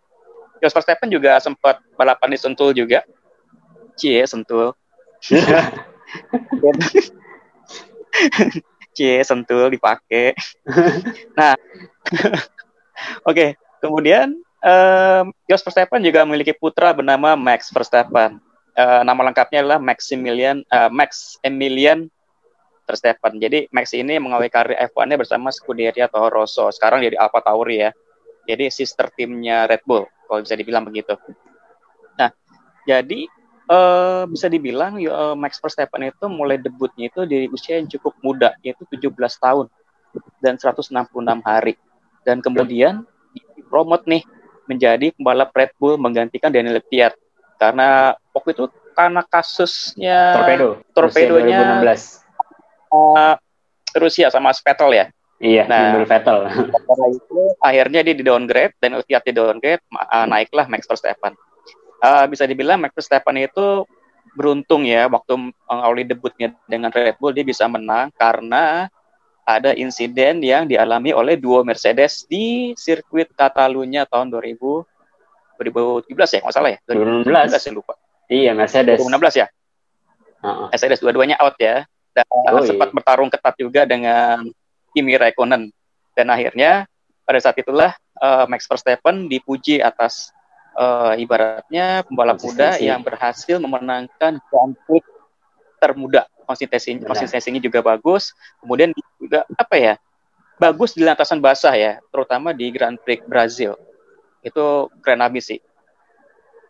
Jos 0.63 0.73
Verstappen 0.73 1.09
juga 1.13 1.37
sempat 1.37 1.79
balapan 1.93 2.33
di 2.33 2.37
Sentul 2.41 2.73
juga. 2.73 3.05
Cie, 3.93 4.25
Sentul. 4.25 4.73
Cie, 8.93 9.19
Sentul 9.25 9.73
dipakai. 9.73 10.37
nah, 11.37 11.53
oke. 13.27 13.33
Okay. 13.33 13.49
Kemudian 13.83 14.39
um, 14.63 15.25
Jos 15.51 15.59
Verstappen 15.59 15.99
juga 15.99 16.23
memiliki 16.23 16.55
putra 16.55 16.95
bernama 16.95 17.35
Max 17.35 17.67
Verstappen. 17.67 18.39
Uh, 18.73 19.03
nama 19.05 19.21
lengkapnya 19.29 19.61
adalah 19.61 19.77
Maximilian 19.77 20.63
uh, 20.71 20.87
Max 20.87 21.35
Emilian 21.43 22.07
Verstappen. 22.87 23.37
Jadi 23.43 23.67
Max 23.75 23.91
ini 23.91 24.15
mengawali 24.17 24.47
karir 24.47 24.79
F1-nya 24.87 25.19
bersama 25.19 25.51
Scuderia 25.51 26.07
Toro 26.07 26.31
Rosso. 26.31 26.71
Sekarang 26.71 27.03
jadi 27.03 27.19
Alfa 27.19 27.43
Tauri 27.43 27.83
ya. 27.83 27.91
Jadi 28.43 28.67
sister 28.71 29.07
timnya 29.15 29.67
Red 29.67 29.87
Bull, 29.87 30.03
kalau 30.27 30.43
bisa 30.43 30.55
dibilang 30.59 30.83
begitu. 30.83 31.15
Nah, 32.19 32.27
jadi 32.83 33.23
uh, 33.69 34.23
bisa 34.27 34.47
dibilang 34.49 34.99
uh, 35.03 35.35
Max 35.37 35.59
Verstappen 35.59 36.09
itu 36.09 36.25
mulai 36.27 36.59
debutnya 36.59 37.07
itu 37.07 37.23
di 37.27 37.47
usia 37.51 37.79
yang 37.79 37.87
cukup 37.87 38.15
muda, 38.23 38.55
yaitu 38.65 38.83
17 38.89 39.13
tahun 39.15 39.67
dan 40.39 40.55
166 40.59 40.91
hari. 41.43 41.75
Dan 42.23 42.39
kemudian 42.39 43.03
dipromot 43.55 44.03
nih 44.07 44.23
menjadi 44.67 45.11
pembalap 45.15 45.51
Red 45.51 45.71
Bull 45.75 45.99
menggantikan 45.99 46.47
Daniel 46.47 46.79
Ricciardo 46.79 47.19
karena 47.59 48.15
waktu 48.31 48.55
itu 48.55 48.65
karena 48.93 49.21
kasusnya 49.25 50.35
torpedo 50.35 50.69
torpedonya 50.93 51.81
2016 51.83 52.23
uh, 52.93 53.35
Rusia 53.97 54.29
sama 54.33 54.53
Vettel 54.53 54.91
ya. 54.93 55.05
Iya, 55.43 55.67
nah, 55.67 56.07
Vettel. 56.07 56.47
Akhirnya 57.59 57.99
dia 57.99 58.15
di 58.15 58.23
downgrade 58.23 58.73
dan 58.79 58.95
ketika 59.03 59.27
di 59.27 59.33
downgrade 59.35 59.83
uh, 59.91 60.25
naiklah 60.29 60.71
Max 60.71 60.87
Verstappen. 60.87 61.35
Uh, 62.03 62.27
bisa 62.27 62.43
dibilang 62.43 62.83
Max 62.83 62.91
Verstappen 62.91 63.39
itu 63.39 63.87
beruntung 64.35 64.83
ya 64.83 65.07
waktu 65.07 65.55
mengawali 65.69 66.03
debutnya 66.03 66.51
dengan 66.67 66.91
Red 66.91 67.15
Bull 67.15 67.31
dia 67.31 67.47
bisa 67.47 67.63
menang 67.69 68.11
karena 68.19 68.91
ada 69.43 69.71
insiden 69.75 70.43
yang 70.43 70.67
dialami 70.67 71.15
oleh 71.15 71.39
duo 71.39 71.63
Mercedes 71.63 72.27
di 72.27 72.75
sirkuit 72.75 73.31
Catalunya 73.35 74.03
tahun 74.07 74.31
2000 74.31 74.83
2017 75.59 76.11
ya 76.11 76.39
nggak 76.43 76.55
salah 76.55 76.71
ya? 76.75 76.79
2016 76.91 77.55
2016 77.55 77.67
ya 77.67 77.71
lupa. 77.71 77.93
Iya 78.27 78.51
Mercedes. 78.57 78.97
2016 78.99 79.41
ya? 79.41 79.47
Uh-uh. 80.43 80.67
Mercedes 80.75 80.99
dua-duanya 80.99 81.37
out 81.39 81.55
ya 81.61 81.87
dan 82.11 82.25
oh, 82.29 82.63
sempat 82.67 82.89
iya. 82.91 82.95
bertarung 82.99 83.29
ketat 83.31 83.55
juga 83.57 83.87
dengan 83.87 84.43
Kimi 84.91 85.15
Raikkonen 85.15 85.71
dan 86.13 86.27
akhirnya 86.29 86.85
pada 87.23 87.39
saat 87.39 87.55
itulah 87.57 87.95
uh, 88.19 88.45
Max 88.51 88.67
Verstappen 88.67 89.31
dipuji 89.31 89.79
atas 89.79 90.35
uh, 90.77 91.13
ibaratnya 91.17 92.05
pembalap 92.05 92.41
muda 92.41 92.77
yang 92.77 93.01
berhasil 93.01 93.57
memenangkan 93.61 94.41
Grand 94.49 94.75
Prix 94.85 95.05
termuda. 95.77 96.27
Konsistensinya 96.43 97.07
konsistensinya 97.07 97.59
juga 97.61 97.79
bagus. 97.79 98.35
Kemudian 98.59 98.91
juga 99.19 99.47
apa 99.55 99.75
ya 99.79 99.93
bagus 100.59 100.93
di 100.93 101.01
lantasan 101.01 101.39
basah 101.41 101.73
ya 101.73 101.99
terutama 102.11 102.51
di 102.51 102.69
Grand 102.73 102.99
Prix 102.99 103.23
Brazil. 103.25 103.79
Itu 104.43 104.91
keren 104.99 105.23
habis 105.23 105.49
sih. 105.49 105.61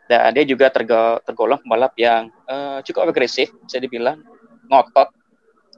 Dan 0.05 0.35
dia 0.35 0.43
juga 0.43 0.67
tergolong 1.23 1.63
pembalap 1.63 1.95
yang 1.95 2.27
uh, 2.45 2.83
cukup 2.83 3.09
agresif 3.09 3.49
bisa 3.65 3.79
dibilang 3.79 4.19
ngotot 4.67 5.09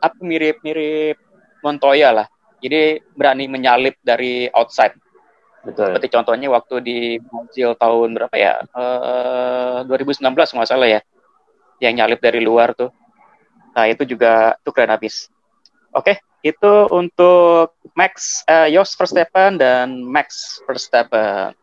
apa 0.01 0.19
mirip-mirip 0.19 1.15
Montoya 1.63 2.11
lah. 2.11 2.27
Jadi 2.59 2.99
berani 3.13 3.45
menyalip 3.45 3.95
dari 4.01 4.49
outside. 4.49 4.97
Betul. 5.65 5.97
Seperti 5.97 6.07
contohnya 6.13 6.47
waktu 6.53 6.75
di 6.85 6.97
Brazil 7.17 7.73
tahun 7.73 8.09
berapa 8.13 8.35
ya? 8.37 8.61
Uh, 8.71 9.81
2019 9.89 10.21
nggak 10.31 10.69
salah 10.69 10.89
ya. 10.89 11.01
Yang 11.81 11.93
nyalip 11.97 12.19
dari 12.21 12.39
luar 12.45 12.77
tuh. 12.77 12.93
Nah 13.73 13.89
itu 13.89 14.05
juga 14.05 14.55
tuh 14.61 14.71
keren 14.71 14.93
habis. 14.93 15.27
Oke, 15.91 16.21
itu 16.45 16.73
untuk 16.93 17.73
Max, 17.97 18.45
uh, 18.45 18.69
Jos 18.69 18.93
Verstappen 18.93 19.57
dan 19.57 20.05
Max 20.05 20.61
Verstappen. 20.63 21.57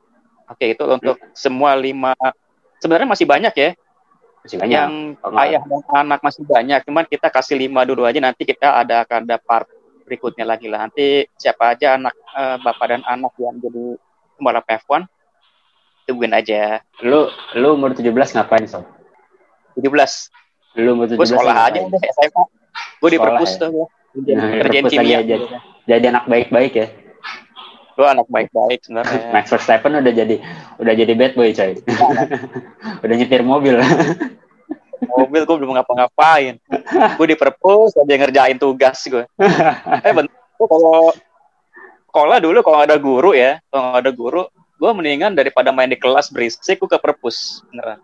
Oke, 0.50 0.74
itu 0.74 0.84
untuk 0.84 1.16
hmm. 1.16 1.32
semua 1.32 1.78
lima. 1.78 2.12
Sebenarnya 2.82 3.08
masih 3.08 3.24
banyak 3.30 3.54
ya 3.54 3.70
masih 4.42 4.58
banyak. 4.58 4.74
Yang 4.74 4.92
ayah 5.38 5.62
dan 5.62 5.82
anak 5.94 6.20
masih 6.20 6.42
banyak, 6.42 6.80
cuman 6.82 7.04
kita 7.06 7.30
kasih 7.30 7.54
lima 7.54 7.86
dulu 7.86 8.02
aja 8.02 8.18
nanti 8.18 8.42
kita 8.42 8.82
ada 8.82 9.06
akan 9.06 9.22
ada 9.30 9.38
part 9.38 9.70
berikutnya 10.12 10.44
lagi 10.44 10.68
lah. 10.68 10.85
Nanti 10.85 11.25
siapa 11.40 11.72
aja 11.72 11.96
anak 11.96 12.12
uh, 12.37 12.61
bapak 12.61 12.87
dan 12.92 13.01
anak 13.09 13.33
yang 13.40 13.57
jadi 13.57 13.96
pembalap 14.37 14.68
F1 14.68 15.09
tungguin 16.05 16.37
aja. 16.37 16.85
Lu 17.01 17.33
lu 17.57 17.68
umur 17.72 17.96
17 17.96 18.12
ngapain, 18.37 18.68
Sob? 18.68 18.85
17. 19.81 19.88
Lu 20.85 20.92
umur 20.92 21.09
17 21.09 21.16
Gue 21.16 21.29
sekolah 21.33 21.57
aja 21.72 21.81
SMA. 21.88 22.44
Gue 23.01 23.11
di 23.16 23.18
perpus 23.18 23.57
ya? 23.57 23.61
tuh 23.64 23.68
gue. 23.72 23.87
Nah, 24.37 24.48
kerjaan 24.61 24.85
kimia. 24.92 25.18
Aja. 25.25 25.37
Jadi 25.88 26.05
anak 26.12 26.25
baik-baik 26.29 26.72
ya. 26.77 26.87
Lu 27.96 28.05
anak 28.05 28.29
baik-baik 28.29 28.85
sebenarnya. 28.85 29.33
Max 29.33 29.48
Verstappen 29.48 29.96
udah 29.96 30.12
jadi 30.12 30.37
udah 30.77 30.92
jadi 30.92 31.12
bad 31.16 31.33
boy 31.33 31.57
coy. 31.57 31.72
udah 33.05 33.14
nyetir 33.16 33.40
mobil. 33.40 33.81
mobil 35.06 35.42
gue 35.42 35.56
belum 35.58 35.72
ngapa-ngapain. 35.78 36.54
gue 37.18 37.26
di 37.26 37.36
perpus 37.38 37.96
aja 37.98 38.14
ngerjain 38.14 38.58
tugas 38.58 39.02
gue. 39.06 39.24
eh 40.06 40.12
bentar 40.14 40.34
kalau 40.62 41.10
sekolah 42.12 42.38
dulu 42.38 42.58
kalau 42.62 42.78
ada 42.84 42.96
guru 43.00 43.32
ya, 43.34 43.58
kalau 43.72 43.98
ada 43.98 44.10
guru, 44.14 44.42
gue 44.78 44.90
mendingan 44.94 45.32
daripada 45.34 45.74
main 45.74 45.90
di 45.90 45.98
kelas 45.98 46.30
berisik 46.30 46.78
gue 46.78 46.90
ke 46.90 46.98
perpus 47.00 47.66
beneran. 47.72 47.98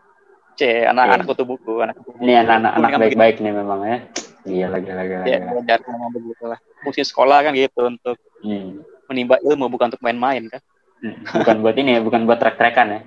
C, 0.59 0.83
anak-anak 0.83 1.23
kutu 1.31 1.47
buku, 1.47 1.79
anak 1.79 2.03
buku. 2.03 2.19
Ini 2.19 2.43
anak-anak 2.43 2.99
baik-baik 2.99 3.39
nih 3.39 3.55
memang 3.55 3.81
ya. 3.87 3.99
Iya 4.43 4.67
lagi 4.75 4.91
lagi 4.91 5.15
lagi. 5.23 5.31
Ya, 5.31 5.39
belajar 5.45 5.79
memang 5.87 6.11
begitu 6.11 6.45
lah. 6.51 6.59
Fungsi 6.83 7.07
sekolah 7.07 7.47
kan 7.47 7.53
gitu 7.55 7.87
untuk 7.87 8.19
Hmm. 8.39 8.87
menimba 9.11 9.39
ilmu 9.43 9.67
bukan 9.67 9.91
untuk 9.91 10.03
main-main 10.03 10.47
kan. 10.47 10.63
Hmm. 10.99 11.23
Bukan 11.27 11.63
buat 11.63 11.75
ini 11.79 11.99
ya, 11.99 12.01
bukan 12.03 12.27
buat 12.27 12.39
trek-trekan 12.39 12.87
ya. 12.91 13.01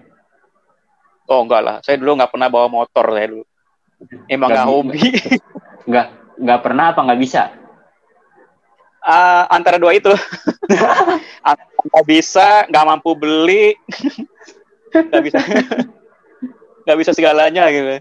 Oh 1.31 1.43
enggak 1.43 1.61
lah, 1.63 1.75
saya 1.79 1.95
dulu 1.95 2.19
nggak 2.19 2.31
pernah 2.31 2.47
bawa 2.51 2.67
motor 2.67 3.05
saya 3.15 3.27
dulu. 3.31 3.43
Emang 4.29 4.49
Nggak 4.49 4.63
nggak 4.63 4.67
bi- 4.67 4.71
hobi. 4.71 4.99
Nggak 5.89 6.07
nggak 6.41 6.59
pernah 6.61 6.85
apa 6.93 6.99
nggak 7.05 7.21
bisa. 7.21 7.41
Ah, 9.01 9.49
antara 9.49 9.81
dua 9.81 9.97
itu. 9.97 10.09
nggak 11.89 12.05
bisa, 12.05 12.69
nggak 12.69 12.85
mampu 12.85 13.17
beli, 13.17 13.73
nggak 14.93 15.23
bisa, 15.25 15.37
nggak 16.85 16.97
bisa 17.01 17.11
segalanya 17.17 17.65
gitu. 17.73 17.97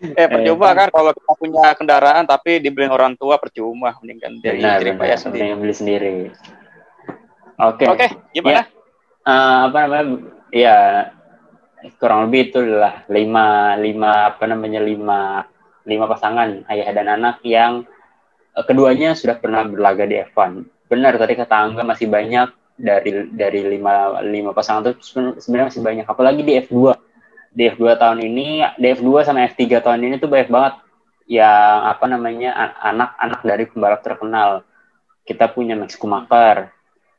Eh 0.00 0.26
percuma 0.26 0.72
kan 0.72 0.88
kalau 0.90 1.12
kita 1.12 1.32
punya 1.36 1.76
kendaraan 1.76 2.24
tapi 2.24 2.58
dibeliin 2.58 2.90
orang 2.90 3.14
tua 3.14 3.36
percuma, 3.38 3.94
mendingan 4.00 4.42
dari 4.42 4.58
Benar, 4.58 4.80
jerih 4.82 4.94
payah 4.98 5.18
sendiri. 5.20 5.42
Mending 5.44 5.60
beli 5.62 5.74
sendiri. 5.76 6.14
Oke. 7.60 7.84
Oke, 7.86 8.06
gimana? 8.32 8.64
Eh, 9.28 9.58
apa 9.68 9.76
namanya? 9.86 10.04
Ya 10.50 10.76
kurang 11.96 12.28
lebih 12.28 12.52
itu 12.52 12.60
lah 12.64 13.04
lima 13.08 13.76
lima 13.76 14.34
apa 14.34 14.44
namanya 14.44 14.80
lima 14.84 15.44
lima 15.88 16.04
pasangan 16.04 16.68
ayah 16.68 16.88
dan 16.92 17.06
anak 17.08 17.40
yang 17.46 17.88
eh, 18.56 18.64
keduanya 18.64 19.16
sudah 19.16 19.40
pernah 19.40 19.64
berlaga 19.64 20.04
di 20.04 20.20
F1. 20.20 20.64
Benar 20.90 21.16
tadi 21.16 21.32
kata 21.38 21.54
Angga 21.56 21.82
masih 21.86 22.10
banyak 22.10 22.48
dari 22.80 23.28
dari 23.32 23.60
lima 23.64 24.20
lima 24.24 24.50
pasangan 24.56 24.88
itu 24.88 25.00
seben- 25.04 25.36
sebenarnya 25.40 25.68
masih 25.72 25.82
banyak. 25.84 26.06
Apalagi 26.08 26.42
di 26.44 26.52
F2. 26.60 26.96
Di 27.50 27.66
F2 27.66 27.98
tahun 27.98 28.22
ini, 28.22 28.62
di 28.78 28.86
F2 28.94 29.26
sama 29.26 29.42
F3 29.50 29.82
tahun 29.82 30.06
ini 30.06 30.22
tuh 30.22 30.30
banyak 30.30 30.54
banget 30.54 30.74
yang 31.26 31.82
apa 31.82 32.06
namanya 32.06 32.54
anak-anak 32.78 33.40
dari 33.42 33.64
pembalap 33.66 34.06
terkenal. 34.06 34.62
Kita 35.26 35.50
punya 35.50 35.74
Max 35.74 35.98
Schumacher, 35.98 36.70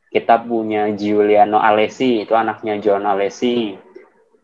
kita 0.08 0.40
punya 0.40 0.88
Giuliano 0.92 1.60
Alessi, 1.60 2.24
itu 2.24 2.32
anaknya 2.32 2.80
John 2.80 3.04
Alessi. 3.04 3.76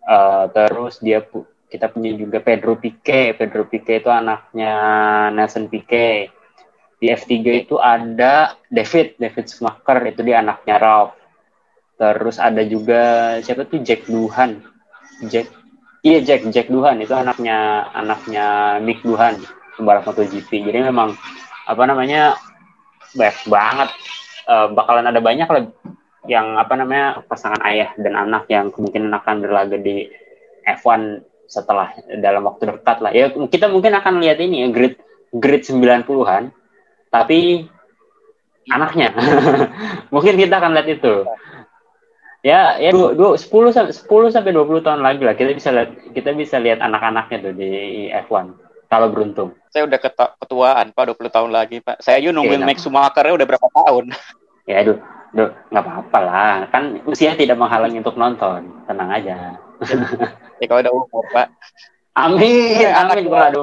Eh, 0.09 0.44
terus 0.57 1.05
dia 1.05 1.21
kita 1.68 1.92
punya 1.92 2.16
juga 2.16 2.40
Pedro 2.40 2.81
Piquet. 2.81 3.37
Pedro 3.37 3.68
Piquet 3.68 4.01
itu 4.01 4.09
anaknya 4.09 4.73
Nelson 5.37 5.68
Piquet. 5.68 6.33
Di 6.99 7.12
F3 7.14 7.31
itu 7.62 7.77
ada 7.79 8.59
David, 8.66 9.21
David 9.21 9.47
Schumacher, 9.47 10.03
itu 10.09 10.21
dia 10.27 10.42
anaknya 10.42 10.77
Ralph. 10.81 11.14
Terus 11.94 12.42
ada 12.42 12.64
juga 12.64 13.37
siapa 13.44 13.68
tuh 13.68 13.85
Jack 13.85 14.09
Duhan. 14.09 14.64
Jack 15.31 15.47
Iya 15.99 16.23
Jack, 16.23 16.47
Jack 16.55 16.71
Duhan 16.71 17.03
itu 17.03 17.11
anaknya 17.11 17.90
anaknya 17.90 18.79
Mick 18.79 19.03
Duhan, 19.03 19.35
pembalap 19.75 20.07
MotoGP. 20.07 20.62
Jadi 20.62 20.79
memang 20.87 21.18
apa 21.66 21.83
namanya 21.85 22.38
banyak 23.18 23.38
banget 23.51 23.88
eh, 24.47 24.66
bakalan 24.79 25.11
ada 25.11 25.18
banyak 25.18 25.49
yang 26.28 26.60
apa 26.60 26.76
namanya 26.76 27.24
pasangan 27.24 27.64
ayah 27.64 27.96
dan 27.96 28.14
anak 28.14 28.46
yang 28.52 28.68
kemungkinan 28.68 29.10
akan 29.16 29.40
berlaga 29.40 29.80
di 29.80 30.06
F1 30.68 31.24
setelah 31.48 31.96
dalam 32.20 32.44
waktu 32.44 32.68
dekat 32.68 33.00
lah. 33.00 33.10
Ya 33.16 33.32
kita 33.32 33.72
mungkin 33.72 33.96
akan 33.96 34.20
lihat 34.20 34.38
ini 34.44 34.62
ya 34.62 34.68
grid 34.68 35.00
grid 35.32 35.64
90-an 35.64 36.52
tapi 37.08 37.64
anaknya. 38.68 39.16
mungkin 40.14 40.36
kita 40.36 40.60
akan 40.60 40.76
lihat 40.76 40.88
itu. 41.00 41.14
Ya, 42.38 42.78
ya 42.78 42.94
dua, 42.94 43.18
dua, 43.18 43.34
10 43.34 43.74
sampai 43.74 43.92
10 43.96 44.30
sampai 44.30 44.52
20 44.54 44.86
tahun 44.86 45.02
lagi 45.02 45.26
lah 45.26 45.34
kita 45.34 45.58
bisa 45.58 45.74
lihat 45.74 45.90
kita 46.14 46.30
bisa 46.38 46.56
lihat 46.62 46.78
anak-anaknya 46.78 47.50
tuh 47.50 47.54
di 47.56 47.70
F1 48.14 48.54
kalau 48.86 49.08
beruntung. 49.10 49.58
Saya 49.74 49.84
udah 49.90 49.98
ketuaan 50.44 50.94
Pak 50.94 51.04
20 51.18 51.34
tahun 51.34 51.50
lagi 51.50 51.82
Pak. 51.82 51.98
Saya 51.98 52.20
aja 52.20 52.30
nungguin 52.30 52.62
Oke, 52.62 52.68
Max 52.68 52.84
Schumacher 52.84 53.26
udah 53.32 53.46
berapa 53.48 53.68
tahun. 53.72 54.12
Ya 54.68 54.85
aduh, 54.85 55.00
aduh 55.33 55.50
nggak 55.72 55.85
apa-apa 55.85 56.18
lah. 56.20 56.54
Kan 56.68 57.00
usia 57.09 57.33
tidak 57.33 57.57
menghalangi 57.57 58.04
untuk 58.04 58.20
nonton. 58.20 58.85
Tenang 58.85 59.09
aja. 59.09 59.57
ya 60.61 60.64
kalau 60.68 60.81
udah 60.85 60.92
umur 60.92 61.24
Pak. 61.33 61.48
Amin, 62.18 62.83
Ya, 62.83 63.07
amin 63.07 63.31
kalau 63.31 63.46
ada 63.46 63.62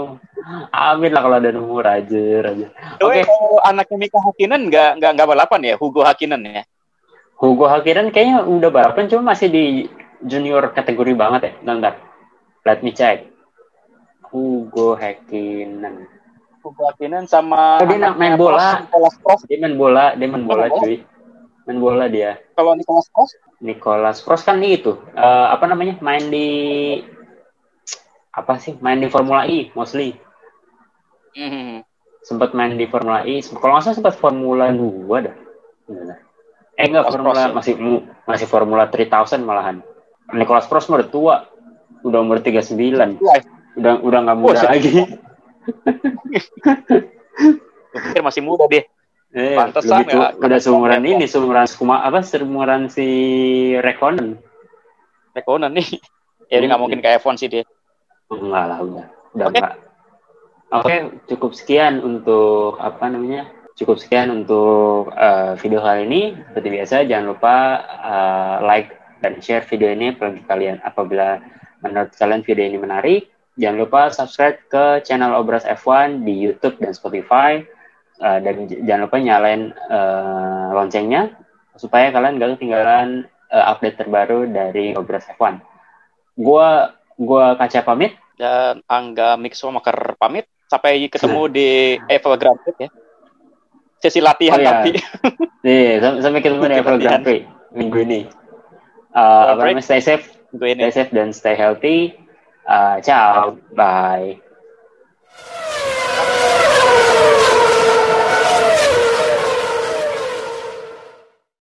Amin 0.72 1.12
lah 1.12 1.22
kalau 1.28 1.36
ada 1.44 1.52
umur 1.60 1.84
aja, 1.84 2.24
aja. 2.39 2.68
Oke. 3.04 3.28
Kalau 3.28 3.60
anaknya 3.68 3.98
Mika 4.00 4.20
Hakkinen 4.24 4.72
nggak 4.72 4.89
nggak 5.02 5.12
nggak 5.12 5.28
balapan 5.28 5.62
ya, 5.68 5.76
Hugo 5.76 6.08
Hakkinen 6.08 6.41
ya. 6.48 6.63
Hugo 7.36 7.68
Hakkinen 7.68 8.15
kayaknya 8.15 8.48
udah 8.48 8.72
balapan 8.72 9.12
cuma 9.12 9.36
masih 9.36 9.52
di 9.52 9.65
junior 10.24 10.72
kategori 10.72 11.12
banget 11.20 11.41
ya. 11.52 11.54
Bentar, 11.68 12.00
let 12.63 12.80
me 12.80 12.96
check. 12.96 13.28
Hugo 14.32 14.96
Hakkinen. 14.96 16.14
Hakkinen 16.73 17.30
sama 17.30 17.78
Oh, 17.82 17.86
dia 17.86 18.10
main 18.15 18.34
bola. 18.34 18.82
Nicolas 18.82 19.15
Prost. 19.21 19.43
Dia 19.45 19.58
main 19.62 19.75
bola, 19.78 20.17
dia 20.17 20.25
main 20.25 20.45
bola 20.47 20.65
cuy. 20.73 21.06
Main 21.65 21.78
bola 21.78 22.06
dia. 22.10 22.41
Kalau 22.58 22.73
Nicolas 22.73 23.06
Prost 23.13 23.38
Nicholas 23.62 24.17
Prost 24.21 24.43
kan 24.43 24.60
itu 24.62 24.97
eh, 25.13 25.47
apa 25.49 25.65
namanya 25.65 25.95
main 26.04 26.28
di 26.28 26.47
apa 28.36 28.60
sih 28.60 28.75
main 28.84 28.99
di 28.99 29.08
Formula 29.08 29.47
E 29.47 29.71
mostly 29.71 30.12
hmm. 31.39 31.82
sempat 32.19 32.51
main 32.51 32.75
di 32.75 32.84
Formula 32.84 33.23
E 33.23 33.39
kalau 33.47 33.80
nggak 33.80 33.84
salah 33.88 33.97
sempat 33.97 34.15
Formula 34.19 34.67
2 34.75 35.08
dah 35.23 35.36
eh 36.75 36.84
enggak 36.84 37.08
Nicholas 37.08 37.15
Formula 37.15 37.41
ya? 37.47 37.54
masih 37.56 37.73
mu- 37.80 38.04
masih 38.28 38.47
Formula 38.51 38.84
3000 38.91 39.39
malahan 39.39 39.80
Nicholas 40.36 40.67
Prost 40.67 40.91
mah 40.91 40.99
udah 40.99 41.10
tua 41.10 41.36
udah 42.04 42.19
umur 42.19 42.43
39 42.43 42.75
Wah, 43.23 43.39
udah 43.80 43.93
udah 44.04 44.19
nggak 44.19 44.38
muda 44.38 44.60
Oh, 44.60 44.67
lagi 44.67 44.91
pikir 47.95 48.21
masih 48.21 48.41
muda 48.43 48.65
dia. 48.67 48.84
eh, 49.36 49.56
Pantesan 49.58 50.08
ya, 50.08 50.15
udah 50.15 50.30
karena 50.39 50.58
seumuran 50.63 51.04
ini 51.04 51.25
seumuran 51.28 51.67
Skuma 51.67 51.99
apa 52.04 52.23
seumuran 52.23 52.88
si 52.88 53.08
Rekonen 53.80 54.39
Rekonen 55.36 55.71
nih. 55.75 55.89
Ya 56.45 56.62
dia 56.62 56.69
nggak 56.69 56.78
mungkin 56.78 57.01
ke 57.01 57.10
F1 57.17 57.41
sih 57.41 57.49
dia. 57.49 57.65
Enggak 58.30 58.65
lah, 58.69 58.78
udah. 58.86 59.06
Udah 59.34 59.45
Oke. 59.49 59.58
enggak. 59.58 59.73
Oke, 60.69 60.95
cukup 61.25 61.51
sekian 61.58 62.06
untuk 62.06 62.78
apa 62.78 63.10
namanya? 63.10 63.49
Cukup 63.73 63.97
sekian 63.97 64.30
untuk 64.30 65.10
eh, 65.10 65.58
video 65.58 65.82
kali 65.82 66.06
ini. 66.06 66.21
Seperti 66.38 66.69
biasa, 66.69 66.95
jangan 67.10 67.25
lupa 67.34 67.56
eh, 67.82 68.56
like 68.62 68.93
dan 69.25 69.41
share 69.41 69.65
video 69.65 69.89
ini 69.89 70.13
apabila 70.13 70.45
kalian 70.45 70.78
apabila 70.86 71.41
menurut 71.82 72.13
kalian 72.13 72.45
video 72.45 72.65
ini 72.69 72.78
menarik. 72.78 73.21
Jangan 73.56 73.78
lupa 73.78 74.02
subscribe 74.10 74.58
ke 74.65 74.84
channel 75.02 75.32
Obras 75.34 75.63
F1 75.63 76.22
di 76.22 76.36
YouTube 76.41 76.76
dan 76.78 76.91
Spotify. 76.91 77.63
Eh, 78.15 78.39
dan 78.39 78.56
jangan 78.68 79.02
lupa 79.04 79.18
nyalain 79.18 79.62
eh, 79.72 80.68
loncengnya 80.72 81.36
supaya 81.76 82.08
kalian 82.10 82.36
gak 82.36 82.56
ketinggalan 82.56 83.08
eh, 83.48 83.65
update 83.65 83.98
terbaru 83.98 84.48
dari 84.48 84.91
Obras 84.91 85.28
F1. 85.30 85.60
Gua 86.34 86.91
gua 87.15 87.56
kaca 87.56 87.80
pamit. 87.82 88.15
Dan 88.36 88.84
Angga 88.86 89.36
Mixomaker 89.36 90.15
pamit. 90.15 90.48
Sampai 90.68 91.08
ketemu 91.08 91.41
di 91.48 91.70
Evel 92.12 92.36
Grand 92.36 92.60
Prix 92.60 92.76
ya. 92.78 92.89
Sesi 93.98 94.20
latihan 94.20 94.60
Oh, 94.60 94.62
iya. 94.62 94.70
nanti. 94.74 94.91
Nih, 95.63 95.88
sam- 96.04 96.20
sampai 96.20 96.39
ketemu 96.39 96.63
di 96.68 96.76
Grand 97.00 97.24
Prix 97.24 97.41
minggu 97.72 97.98
ini. 98.02 98.20
Uh, 99.12 99.56
apa 99.56 99.72
namanya? 99.72 99.80
Stay 99.80 100.04
safe, 100.04 100.28
Gue 100.52 100.76
ini. 100.76 100.84
stay 100.84 100.91
safe 100.94 101.12
dan 101.12 101.32
stay 101.32 101.56
healthy. 101.56 102.12
à, 102.65 102.99
chào 103.01 103.58
bye. 103.75 104.38